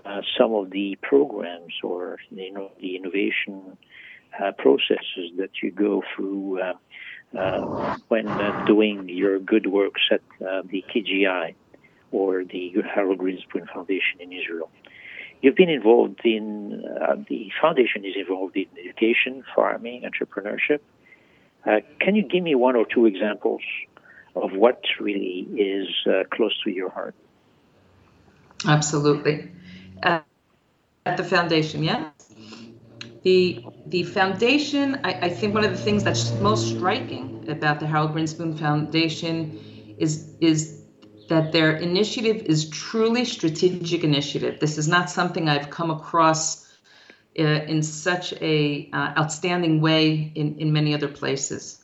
uh, 0.05 0.21
some 0.37 0.53
of 0.53 0.71
the 0.71 0.97
programs 1.01 1.73
or 1.83 2.17
you 2.31 2.51
know 2.51 2.71
the 2.81 2.95
innovation 2.95 3.77
uh, 4.39 4.51
processes 4.57 5.27
that 5.37 5.51
you 5.61 5.71
go 5.71 6.03
through 6.15 6.61
uh, 6.61 6.73
uh, 7.37 7.97
when 8.07 8.27
uh, 8.27 8.65
doing 8.65 9.07
your 9.07 9.39
good 9.39 9.67
works 9.67 10.01
at 10.11 10.21
the 10.39 10.83
KGI 10.93 11.53
or 12.11 12.43
the 12.43 12.73
Harold 12.93 13.19
Grinspoon 13.19 13.67
Foundation 13.73 14.19
in 14.19 14.31
Israel. 14.31 14.69
You've 15.41 15.55
been 15.55 15.69
involved 15.69 16.21
in 16.23 16.81
the 17.29 17.51
foundation 17.61 18.03
is 18.03 18.15
involved 18.17 18.55
in 18.57 18.65
education, 18.79 19.43
farming, 19.55 20.09
entrepreneurship. 20.09 20.79
can 21.99 22.15
you 22.15 22.23
give 22.23 22.43
me 22.43 22.55
one 22.55 22.75
or 22.75 22.85
two 22.85 23.05
examples 23.05 23.61
of 24.35 24.51
what 24.53 24.81
really 24.99 25.47
is 25.57 25.87
uh, 26.07 26.23
close 26.31 26.53
to 26.63 26.69
your 26.69 26.89
heart. 26.89 27.15
Absolutely. 28.65 29.51
Uh, 30.03 30.19
at 31.05 31.17
the 31.17 31.23
foundation, 31.23 31.83
yeah. 31.83 32.09
The 33.23 33.63
the 33.87 34.03
foundation, 34.03 34.99
I, 35.03 35.13
I, 35.13 35.29
think 35.29 35.53
one 35.53 35.63
of 35.63 35.71
the 35.71 35.77
things 35.77 36.03
that's 36.03 36.31
most 36.41 36.75
striking 36.75 37.45
about 37.49 37.79
the 37.79 37.87
Harold 37.87 38.13
Grinspoon 38.13 38.57
Foundation 38.57 39.95
is 39.97 40.35
is 40.41 40.81
that 41.29 41.51
their 41.51 41.75
initiative 41.77 42.43
is 42.43 42.69
truly 42.69 43.25
strategic 43.25 44.03
initiative. 44.03 44.59
This 44.59 44.77
is 44.77 44.87
not 44.87 45.09
something 45.09 45.49
I've 45.49 45.69
come 45.69 45.89
across 45.89 46.65
uh, 47.37 47.43
in 47.43 47.81
such 47.83 48.33
a 48.33 48.89
uh, 48.93 49.13
outstanding 49.17 49.81
way 49.81 50.31
in, 50.35 50.59
in 50.59 50.71
many 50.71 50.93
other 50.93 51.07
places. 51.07 51.83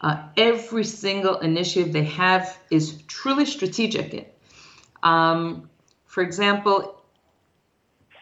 Uh, 0.00 0.28
every 0.36 0.84
single 0.84 1.38
initiative 1.38 1.92
they 1.92 2.04
have 2.04 2.58
is 2.70 3.02
truly 3.06 3.44
strategic. 3.44 4.34
Um, 5.02 5.68
for 6.06 6.22
example, 6.22 7.02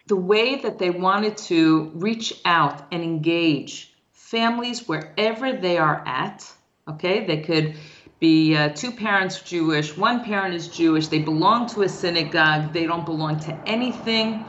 the 0.09 0.17
way 0.17 0.57
that 0.57 0.79
they 0.79 0.91
wanted 0.91 1.37
to 1.37 1.93
reach 1.95 2.41
out 2.45 2.83
and 2.91 3.03
engage 3.03 3.95
families 4.11 4.88
wherever 4.88 5.53
they 5.53 5.79
are 5.79 6.03
at, 6.07 6.51
okay, 6.88 7.27
they 7.27 7.43
could 7.43 7.77
be 8.19 8.57
uh, 8.57 8.71
two 8.71 8.91
parents 8.91 9.41
Jewish, 9.43 9.97
one 9.97 10.25
parent 10.25 10.55
is 10.55 10.69
Jewish, 10.69 11.07
they 11.09 11.21
belong 11.21 11.69
to 11.69 11.83
a 11.83 11.88
synagogue, 11.88 12.73
they 12.73 12.85
don't 12.85 13.07
belong 13.07 13.38
to 13.41 13.57
anything, 13.67 14.45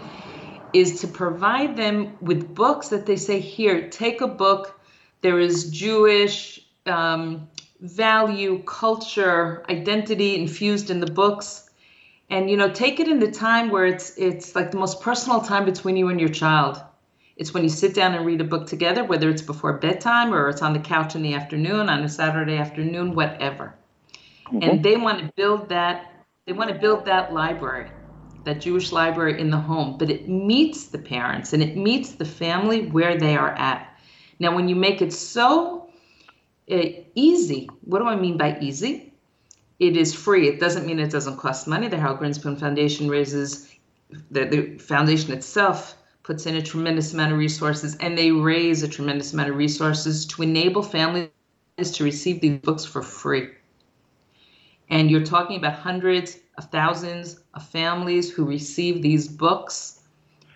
is 0.73 1.01
to 1.01 1.07
provide 1.07 1.77
them 1.77 2.17
with 2.21 2.55
books 2.55 2.89
that 2.89 3.05
they 3.05 3.15
say, 3.15 3.39
here, 3.39 3.89
take 3.89 4.21
a 4.21 4.27
book. 4.27 4.79
There 5.21 5.39
is 5.39 5.69
Jewish, 5.69 6.58
um, 6.85 7.47
value, 7.81 8.61
culture, 8.63 9.63
identity 9.69 10.35
infused 10.35 10.89
in 10.89 10.99
the 10.99 11.11
books. 11.11 11.69
And 12.29 12.49
you 12.49 12.57
know, 12.57 12.69
take 12.71 12.99
it 12.99 13.07
in 13.07 13.19
the 13.19 13.31
time 13.31 13.69
where 13.69 13.85
it's 13.85 14.17
it's 14.17 14.55
like 14.55 14.71
the 14.71 14.77
most 14.77 15.01
personal 15.01 15.41
time 15.41 15.65
between 15.65 15.97
you 15.97 16.09
and 16.09 16.19
your 16.19 16.29
child. 16.29 16.81
It's 17.37 17.53
when 17.53 17.63
you 17.63 17.69
sit 17.69 17.95
down 17.95 18.13
and 18.13 18.25
read 18.25 18.41
a 18.41 18.43
book 18.43 18.67
together, 18.67 19.03
whether 19.03 19.29
it's 19.29 19.41
before 19.41 19.73
bedtime 19.77 20.33
or 20.33 20.49
it's 20.49 20.61
on 20.61 20.73
the 20.73 20.79
couch 20.79 21.15
in 21.15 21.21
the 21.21 21.35
afternoon, 21.35 21.87
on 21.87 22.03
a 22.03 22.09
Saturday 22.09 22.57
afternoon, 22.57 23.15
whatever. 23.15 23.73
Mm-hmm. 24.47 24.61
And 24.61 24.83
they 24.83 24.97
want 24.97 25.19
to 25.19 25.31
build 25.37 25.69
that, 25.69 26.11
they 26.45 26.51
want 26.51 26.69
to 26.69 26.77
build 26.77 27.05
that 27.05 27.33
library, 27.33 27.89
that 28.43 28.59
Jewish 28.59 28.91
library 28.91 29.39
in 29.39 29.51
the 29.51 29.57
home, 29.57 29.97
but 29.97 30.09
it 30.09 30.27
meets 30.27 30.87
the 30.87 30.97
parents 30.97 31.53
and 31.53 31.63
it 31.63 31.77
meets 31.77 32.11
the 32.15 32.25
family 32.25 32.87
where 32.87 33.17
they 33.17 33.37
are 33.37 33.51
at. 33.51 33.87
Now, 34.39 34.53
when 34.53 34.67
you 34.67 34.75
make 34.75 35.01
it 35.01 35.13
so 35.13 35.78
easy. 36.69 37.69
What 37.81 37.99
do 37.99 38.05
I 38.05 38.15
mean 38.15 38.37
by 38.37 38.57
easy? 38.59 39.13
It 39.79 39.95
is 39.95 40.13
free. 40.13 40.47
It 40.47 40.59
doesn't 40.59 40.85
mean 40.85 40.99
it 40.99 41.11
doesn't 41.11 41.37
cost 41.37 41.67
money. 41.67 41.87
The 41.87 41.97
Harold 41.97 42.19
Grinspoon 42.19 42.59
Foundation 42.59 43.09
raises, 43.09 43.73
the, 44.29 44.45
the 44.45 44.77
foundation 44.77 45.31
itself 45.33 45.95
puts 46.23 46.45
in 46.45 46.55
a 46.55 46.61
tremendous 46.61 47.13
amount 47.13 47.31
of 47.31 47.39
resources, 47.39 47.95
and 47.97 48.17
they 48.17 48.31
raise 48.31 48.83
a 48.83 48.87
tremendous 48.87 49.33
amount 49.33 49.49
of 49.49 49.55
resources 49.55 50.25
to 50.27 50.43
enable 50.43 50.83
families 50.83 51.29
to 51.93 52.03
receive 52.03 52.41
these 52.41 52.59
books 52.59 52.85
for 52.85 53.01
free. 53.01 53.49
And 54.89 55.09
you're 55.09 55.25
talking 55.25 55.57
about 55.57 55.73
hundreds 55.73 56.39
of 56.57 56.65
thousands 56.71 57.39
of 57.53 57.65
families 57.67 58.29
who 58.29 58.43
receive 58.45 59.01
these 59.01 59.27
books 59.27 60.01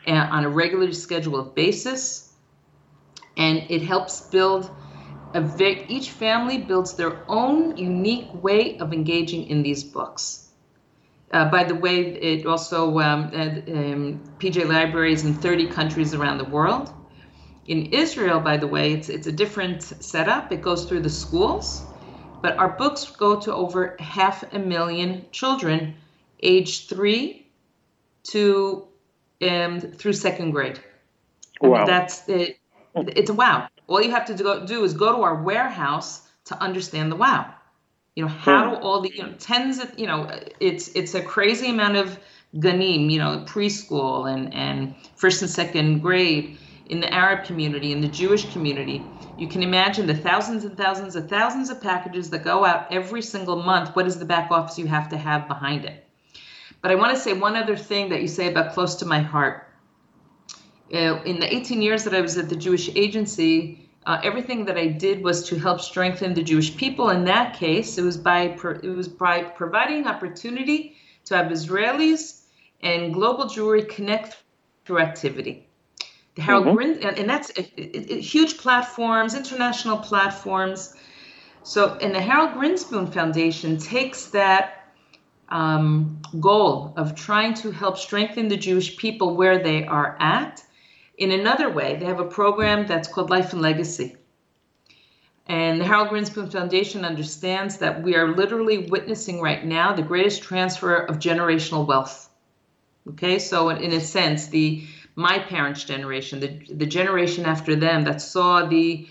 uh, 0.05 0.11
on 0.11 0.43
a 0.43 0.49
regularly 0.49 0.93
scheduled 0.93 1.55
basis. 1.55 2.33
And 3.37 3.65
it 3.69 3.81
helps 3.81 4.21
build 4.21 4.69
each 5.35 6.11
family 6.11 6.57
builds 6.57 6.93
their 6.93 7.23
own 7.27 7.75
unique 7.77 8.29
way 8.43 8.77
of 8.77 8.93
engaging 8.93 9.47
in 9.47 9.63
these 9.63 9.83
books. 9.83 10.49
Uh, 11.31 11.49
by 11.49 11.63
the 11.63 11.73
way, 11.73 12.01
it 12.01 12.45
also 12.45 12.99
um, 12.99 13.23
um, 13.33 14.21
PJ 14.37 14.67
Libraries 14.67 15.25
in 15.25 15.33
30 15.33 15.67
countries 15.67 16.13
around 16.13 16.37
the 16.37 16.45
world. 16.45 16.93
In 17.65 17.87
Israel, 17.87 18.39
by 18.39 18.57
the 18.57 18.67
way, 18.67 18.93
it's 18.93 19.09
it's 19.09 19.25
a 19.25 19.31
different 19.31 19.81
setup. 19.81 20.51
It 20.51 20.61
goes 20.61 20.85
through 20.85 20.99
the 20.99 21.09
schools, 21.09 21.83
but 22.41 22.57
our 22.57 22.69
books 22.69 23.09
go 23.09 23.39
to 23.39 23.53
over 23.53 23.95
half 23.99 24.43
a 24.53 24.59
million 24.59 25.25
children, 25.31 25.95
age 26.41 26.87
three 26.87 27.47
to 28.25 28.85
um, 29.41 29.79
through 29.79 30.13
second 30.13 30.51
grade. 30.51 30.79
Wow. 31.61 31.79
And 31.79 31.87
that's 31.87 32.27
it. 32.27 32.59
It's 32.95 33.29
a 33.29 33.33
wow. 33.33 33.69
All 33.87 34.01
you 34.01 34.11
have 34.11 34.25
to 34.25 34.35
do, 34.35 34.65
do 34.65 34.83
is 34.83 34.93
go 34.93 35.15
to 35.15 35.21
our 35.23 35.41
warehouse 35.41 36.27
to 36.45 36.61
understand 36.61 37.11
the 37.11 37.15
wow. 37.15 37.53
You 38.15 38.25
know 38.25 38.29
how 38.29 38.69
hmm. 38.69 38.75
do 38.75 38.81
all 38.81 39.01
the 39.01 39.11
you 39.13 39.23
know 39.23 39.33
tens 39.39 39.79
of 39.79 39.97
you 39.97 40.07
know 40.07 40.29
it's 40.59 40.89
it's 40.89 41.15
a 41.15 41.21
crazy 41.21 41.69
amount 41.69 41.95
of 41.97 42.19
ganim 42.55 43.09
you 43.09 43.17
know 43.17 43.43
preschool 43.47 44.31
and 44.31 44.53
and 44.53 44.95
first 45.15 45.41
and 45.41 45.49
second 45.49 46.01
grade 46.01 46.57
in 46.87 46.99
the 46.99 47.11
Arab 47.11 47.45
community 47.45 47.91
in 47.91 48.01
the 48.01 48.07
Jewish 48.07 48.51
community. 48.51 49.03
You 49.37 49.47
can 49.47 49.63
imagine 49.63 50.05
the 50.05 50.15
thousands 50.15 50.63
and 50.63 50.77
thousands 50.77 51.15
of 51.15 51.27
thousands 51.27 51.69
of 51.69 51.81
packages 51.81 52.29
that 52.29 52.43
go 52.43 52.63
out 52.63 52.91
every 52.91 53.21
single 53.21 53.63
month. 53.63 53.95
What 53.95 54.05
is 54.05 54.19
the 54.19 54.25
back 54.25 54.51
office 54.51 54.77
you 54.77 54.85
have 54.87 55.09
to 55.09 55.17
have 55.17 55.47
behind 55.47 55.85
it? 55.85 56.05
But 56.81 56.91
I 56.91 56.95
want 56.95 57.15
to 57.15 57.19
say 57.19 57.33
one 57.33 57.55
other 57.55 57.77
thing 57.77 58.09
that 58.09 58.21
you 58.21 58.27
say 58.27 58.47
about 58.51 58.73
close 58.73 58.95
to 58.95 59.05
my 59.05 59.21
heart. 59.21 59.67
Uh, 60.93 61.19
in 61.23 61.39
the 61.39 61.51
18 61.51 61.81
years 61.81 62.03
that 62.03 62.13
I 62.13 62.21
was 62.21 62.37
at 62.37 62.49
the 62.49 62.55
Jewish 62.55 62.87
Agency, 62.95 63.89
uh, 64.05 64.19
everything 64.23 64.65
that 64.65 64.77
I 64.77 64.87
did 64.87 65.23
was 65.23 65.47
to 65.47 65.57
help 65.57 65.81
strengthen 65.81 66.35
the 66.35 66.43
Jewish 66.43 66.77
people. 66.77 67.09
In 67.09 67.25
that 67.25 67.57
case, 67.57 67.97
it 67.97 68.03
was 68.03 68.17
by 68.17 68.41
it 68.41 68.95
was 68.95 69.07
by 69.07 69.43
providing 69.43 70.05
opportunity 70.05 70.95
to 71.25 71.35
have 71.35 71.51
Israelis 71.51 72.41
and 72.81 73.13
global 73.13 73.45
Jewry 73.45 73.89
connect 73.89 74.37
through 74.85 74.99
activity. 74.99 75.67
The 76.35 76.41
Harold 76.43 76.65
mm-hmm. 76.65 76.75
Grin, 76.75 77.03
and, 77.03 77.17
and 77.17 77.29
that's 77.29 77.51
huge 77.57 78.57
platforms, 78.57 79.33
international 79.33 79.97
platforms. 79.97 80.95
So, 81.63 81.97
and 82.01 82.13
the 82.13 82.21
Harold 82.21 82.51
Grinspoon 82.51 83.11
Foundation 83.11 83.77
takes 83.77 84.27
that 84.27 84.93
um, 85.49 86.21
goal 86.39 86.93
of 86.97 87.15
trying 87.15 87.53
to 87.55 87.71
help 87.71 87.97
strengthen 87.97 88.47
the 88.47 88.57
Jewish 88.57 88.97
people 88.97 89.35
where 89.35 89.57
they 89.57 89.85
are 89.85 90.17
at 90.19 90.63
in 91.17 91.31
another 91.31 91.69
way, 91.69 91.95
they 91.95 92.05
have 92.05 92.19
a 92.19 92.25
program 92.25 92.87
that's 92.87 93.07
called 93.07 93.29
Life 93.29 93.53
and 93.53 93.61
Legacy. 93.61 94.17
And 95.45 95.79
the 95.79 95.85
Harold 95.85 96.09
Grinspoon 96.09 96.51
Foundation 96.51 97.03
understands 97.03 97.77
that 97.77 98.01
we 98.01 98.15
are 98.15 98.33
literally 98.33 98.87
witnessing 98.89 99.41
right 99.41 99.63
now 99.63 99.93
the 99.93 100.01
greatest 100.01 100.41
transfer 100.41 100.95
of 100.95 101.19
generational 101.19 101.85
wealth. 101.85 102.29
Okay, 103.09 103.39
so 103.39 103.69
in, 103.69 103.77
in 103.77 103.91
a 103.91 103.99
sense, 103.99 104.47
the 104.47 104.85
my 105.15 105.37
parents' 105.37 105.83
generation, 105.83 106.39
the 106.39 106.59
the 106.73 106.85
generation 106.85 107.45
after 107.45 107.75
them 107.75 108.05
that 108.05 108.21
saw 108.21 108.65
the 108.65 109.07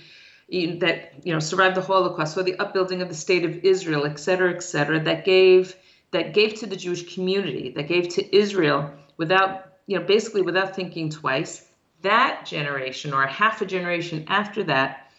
that 0.50 1.12
you 1.22 1.32
know 1.32 1.38
survived 1.38 1.76
the 1.76 1.82
Holocaust, 1.82 2.34
saw 2.34 2.42
the 2.42 2.58
upbuilding 2.58 3.02
of 3.02 3.08
the 3.08 3.14
state 3.14 3.44
of 3.44 3.64
Israel, 3.64 4.06
et 4.06 4.18
cetera, 4.18 4.54
et 4.54 4.62
cetera, 4.62 4.98
that 5.04 5.26
gave 5.26 5.76
that 6.10 6.32
gave 6.32 6.54
to 6.60 6.66
the 6.66 6.76
Jewish 6.76 7.14
community, 7.14 7.72
that 7.76 7.88
gave 7.88 8.08
to 8.08 8.36
Israel 8.36 8.90
without 9.18 9.66
you 9.86 9.98
know 9.98 10.04
basically 10.06 10.42
without 10.42 10.74
thinking 10.74 11.10
twice 11.10 11.68
that 12.02 12.46
generation 12.46 13.12
or 13.12 13.26
half 13.26 13.62
a 13.62 13.66
generation 13.66 14.24
after 14.28 14.62
that, 14.64 15.10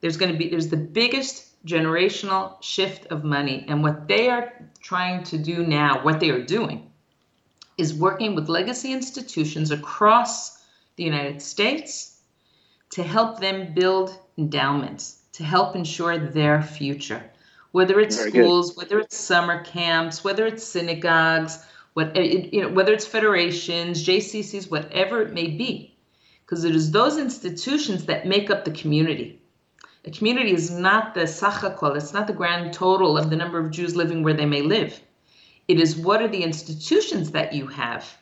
there's 0.00 0.16
going 0.16 0.32
to 0.32 0.38
be 0.38 0.48
there's 0.48 0.68
the 0.68 0.76
biggest 0.76 1.52
generational 1.66 2.60
shift 2.62 3.06
of 3.06 3.24
money. 3.24 3.64
And 3.68 3.82
what 3.82 4.08
they 4.08 4.28
are 4.28 4.52
trying 4.80 5.22
to 5.24 5.38
do 5.38 5.64
now, 5.64 6.02
what 6.02 6.20
they 6.20 6.30
are 6.30 6.44
doing, 6.44 6.90
is 7.78 7.94
working 7.94 8.34
with 8.34 8.48
legacy 8.48 8.92
institutions 8.92 9.70
across 9.70 10.62
the 10.96 11.04
United 11.04 11.40
States 11.40 12.20
to 12.90 13.02
help 13.02 13.40
them 13.40 13.72
build 13.74 14.18
endowments, 14.36 15.22
to 15.32 15.44
help 15.44 15.74
ensure 15.76 16.18
their 16.18 16.62
future. 16.62 17.22
Whether 17.70 18.00
it's 18.00 18.16
Very 18.16 18.30
schools, 18.30 18.70
good. 18.70 18.78
whether 18.78 18.98
it's 18.98 19.16
summer 19.16 19.64
camps, 19.64 20.22
whether 20.22 20.46
it's 20.46 20.64
synagogues, 20.64 21.64
what, 21.94 22.14
you 22.16 22.60
know, 22.60 22.68
whether 22.68 22.92
it's 22.92 23.06
federations, 23.06 24.06
JCCs, 24.06 24.70
whatever 24.70 25.22
it 25.22 25.32
may 25.32 25.46
be 25.46 25.91
because 26.52 26.64
it 26.66 26.76
is 26.76 26.90
those 26.90 27.16
institutions 27.16 28.04
that 28.04 28.26
make 28.26 28.50
up 28.50 28.66
the 28.66 28.70
community. 28.72 29.40
A 30.04 30.10
community 30.10 30.52
is 30.52 30.70
not 30.70 31.14
the 31.14 31.22
sachakol, 31.22 31.96
it's 31.96 32.12
not 32.12 32.26
the 32.26 32.34
grand 32.34 32.74
total 32.74 33.16
of 33.16 33.30
the 33.30 33.36
number 33.36 33.58
of 33.58 33.70
Jews 33.70 33.96
living 33.96 34.22
where 34.22 34.34
they 34.34 34.44
may 34.44 34.60
live. 34.60 35.00
It 35.66 35.80
is 35.80 35.96
what 35.96 36.20
are 36.20 36.28
the 36.28 36.42
institutions 36.42 37.30
that 37.30 37.54
you 37.54 37.68
have. 37.68 38.18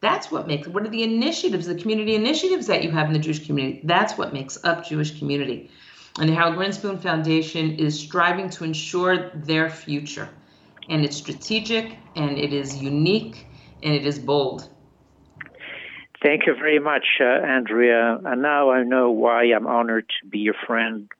That's 0.00 0.30
what 0.30 0.46
makes 0.46 0.68
what 0.68 0.84
are 0.84 0.88
the 0.88 1.02
initiatives, 1.02 1.66
the 1.66 1.74
community 1.74 2.14
initiatives 2.14 2.68
that 2.68 2.84
you 2.84 2.92
have 2.92 3.08
in 3.08 3.12
the 3.12 3.18
Jewish 3.18 3.44
community. 3.44 3.80
That's 3.82 4.16
what 4.16 4.32
makes 4.32 4.56
up 4.62 4.86
Jewish 4.86 5.18
community. 5.18 5.68
And 6.20 6.28
the 6.28 6.34
Harold 6.34 6.54
Grinspoon 6.54 7.02
Foundation 7.02 7.74
is 7.76 7.98
striving 7.98 8.50
to 8.50 8.62
ensure 8.62 9.30
their 9.30 9.68
future. 9.68 10.28
And 10.88 11.04
it's 11.04 11.16
strategic 11.16 11.98
and 12.14 12.38
it 12.38 12.52
is 12.52 12.80
unique 12.80 13.48
and 13.82 13.92
it 13.92 14.06
is 14.06 14.20
bold. 14.20 14.68
Thank 16.24 16.46
you 16.46 16.54
very 16.54 16.78
much, 16.78 17.04
uh, 17.20 17.24
Andrea. 17.24 18.18
And 18.24 18.40
now 18.40 18.70
I 18.70 18.82
know 18.82 19.10
why 19.10 19.42
I'm 19.54 19.66
honored 19.66 20.08
to 20.08 20.26
be 20.26 20.38
your 20.38 20.54
friend. 20.66 21.10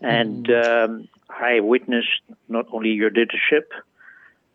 And 0.00 0.46
mm. 0.46 0.64
um, 0.64 1.08
I 1.28 1.58
witnessed 1.58 2.22
not 2.48 2.66
only 2.70 2.90
your 2.90 3.10
leadership, 3.10 3.72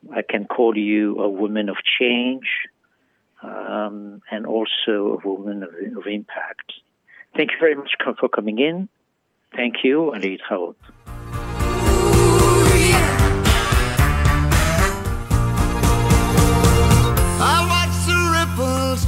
I 0.09 0.21
can 0.21 0.45
call 0.45 0.77
you 0.77 1.19
a 1.19 1.27
woman 1.27 1.67
of 1.67 1.75
change 1.99 2.47
um, 3.43 4.21
and 4.31 4.45
also 4.45 5.19
a 5.21 5.27
woman 5.27 5.63
of, 5.63 5.69
of, 5.97 6.07
impact. 6.07 6.71
Thank 7.35 7.51
you 7.51 7.57
very 7.59 7.75
much 7.75 7.91
for 8.17 8.29
coming 8.29 8.59
in. 8.59 8.87
Thank 9.53 9.83
you, 9.83 10.11
and 10.11 10.23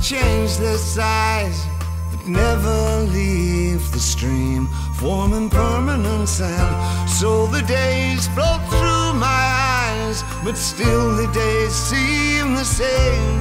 change 0.10 0.58
their 0.58 0.80
size, 0.80 1.68
but 2.10 2.28
never 2.28 3.06
leave 3.14 3.92
the 3.92 4.00
stream, 4.00 4.66
forming 4.96 5.52
permanent 5.52 6.28
sand. 6.28 7.08
So 7.08 7.46
the 7.46 7.62
days 7.62 8.28
flow 8.30 8.58
through 8.72 9.14
my 9.20 9.44
eyes, 9.78 10.24
but 10.44 10.58
still 10.58 11.16
the 11.16 11.32
days 11.32 11.76
seem 11.76 12.56
the 12.56 12.66
same. 12.66 13.40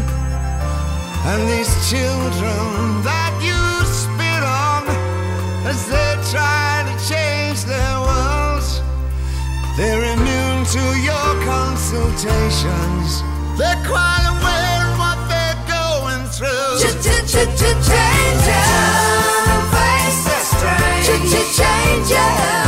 And 1.30 1.40
these 1.48 1.72
children 1.88 3.00
that 3.00 3.32
you 3.40 3.60
spit 3.88 4.42
on, 4.44 4.84
as 5.64 5.80
they 5.88 6.12
try 6.28 6.84
to 6.84 6.94
change 7.08 7.64
their 7.64 7.94
worlds, 8.06 8.82
they're 9.78 10.04
immune 10.04 10.66
to 10.76 10.84
your 11.00 11.30
consultations. 11.48 13.22
They're 13.56 13.82
quite 13.88 14.26
aware 14.36 14.67
through. 16.38 16.78
Changes. 21.58 22.14
Don't 22.14 22.67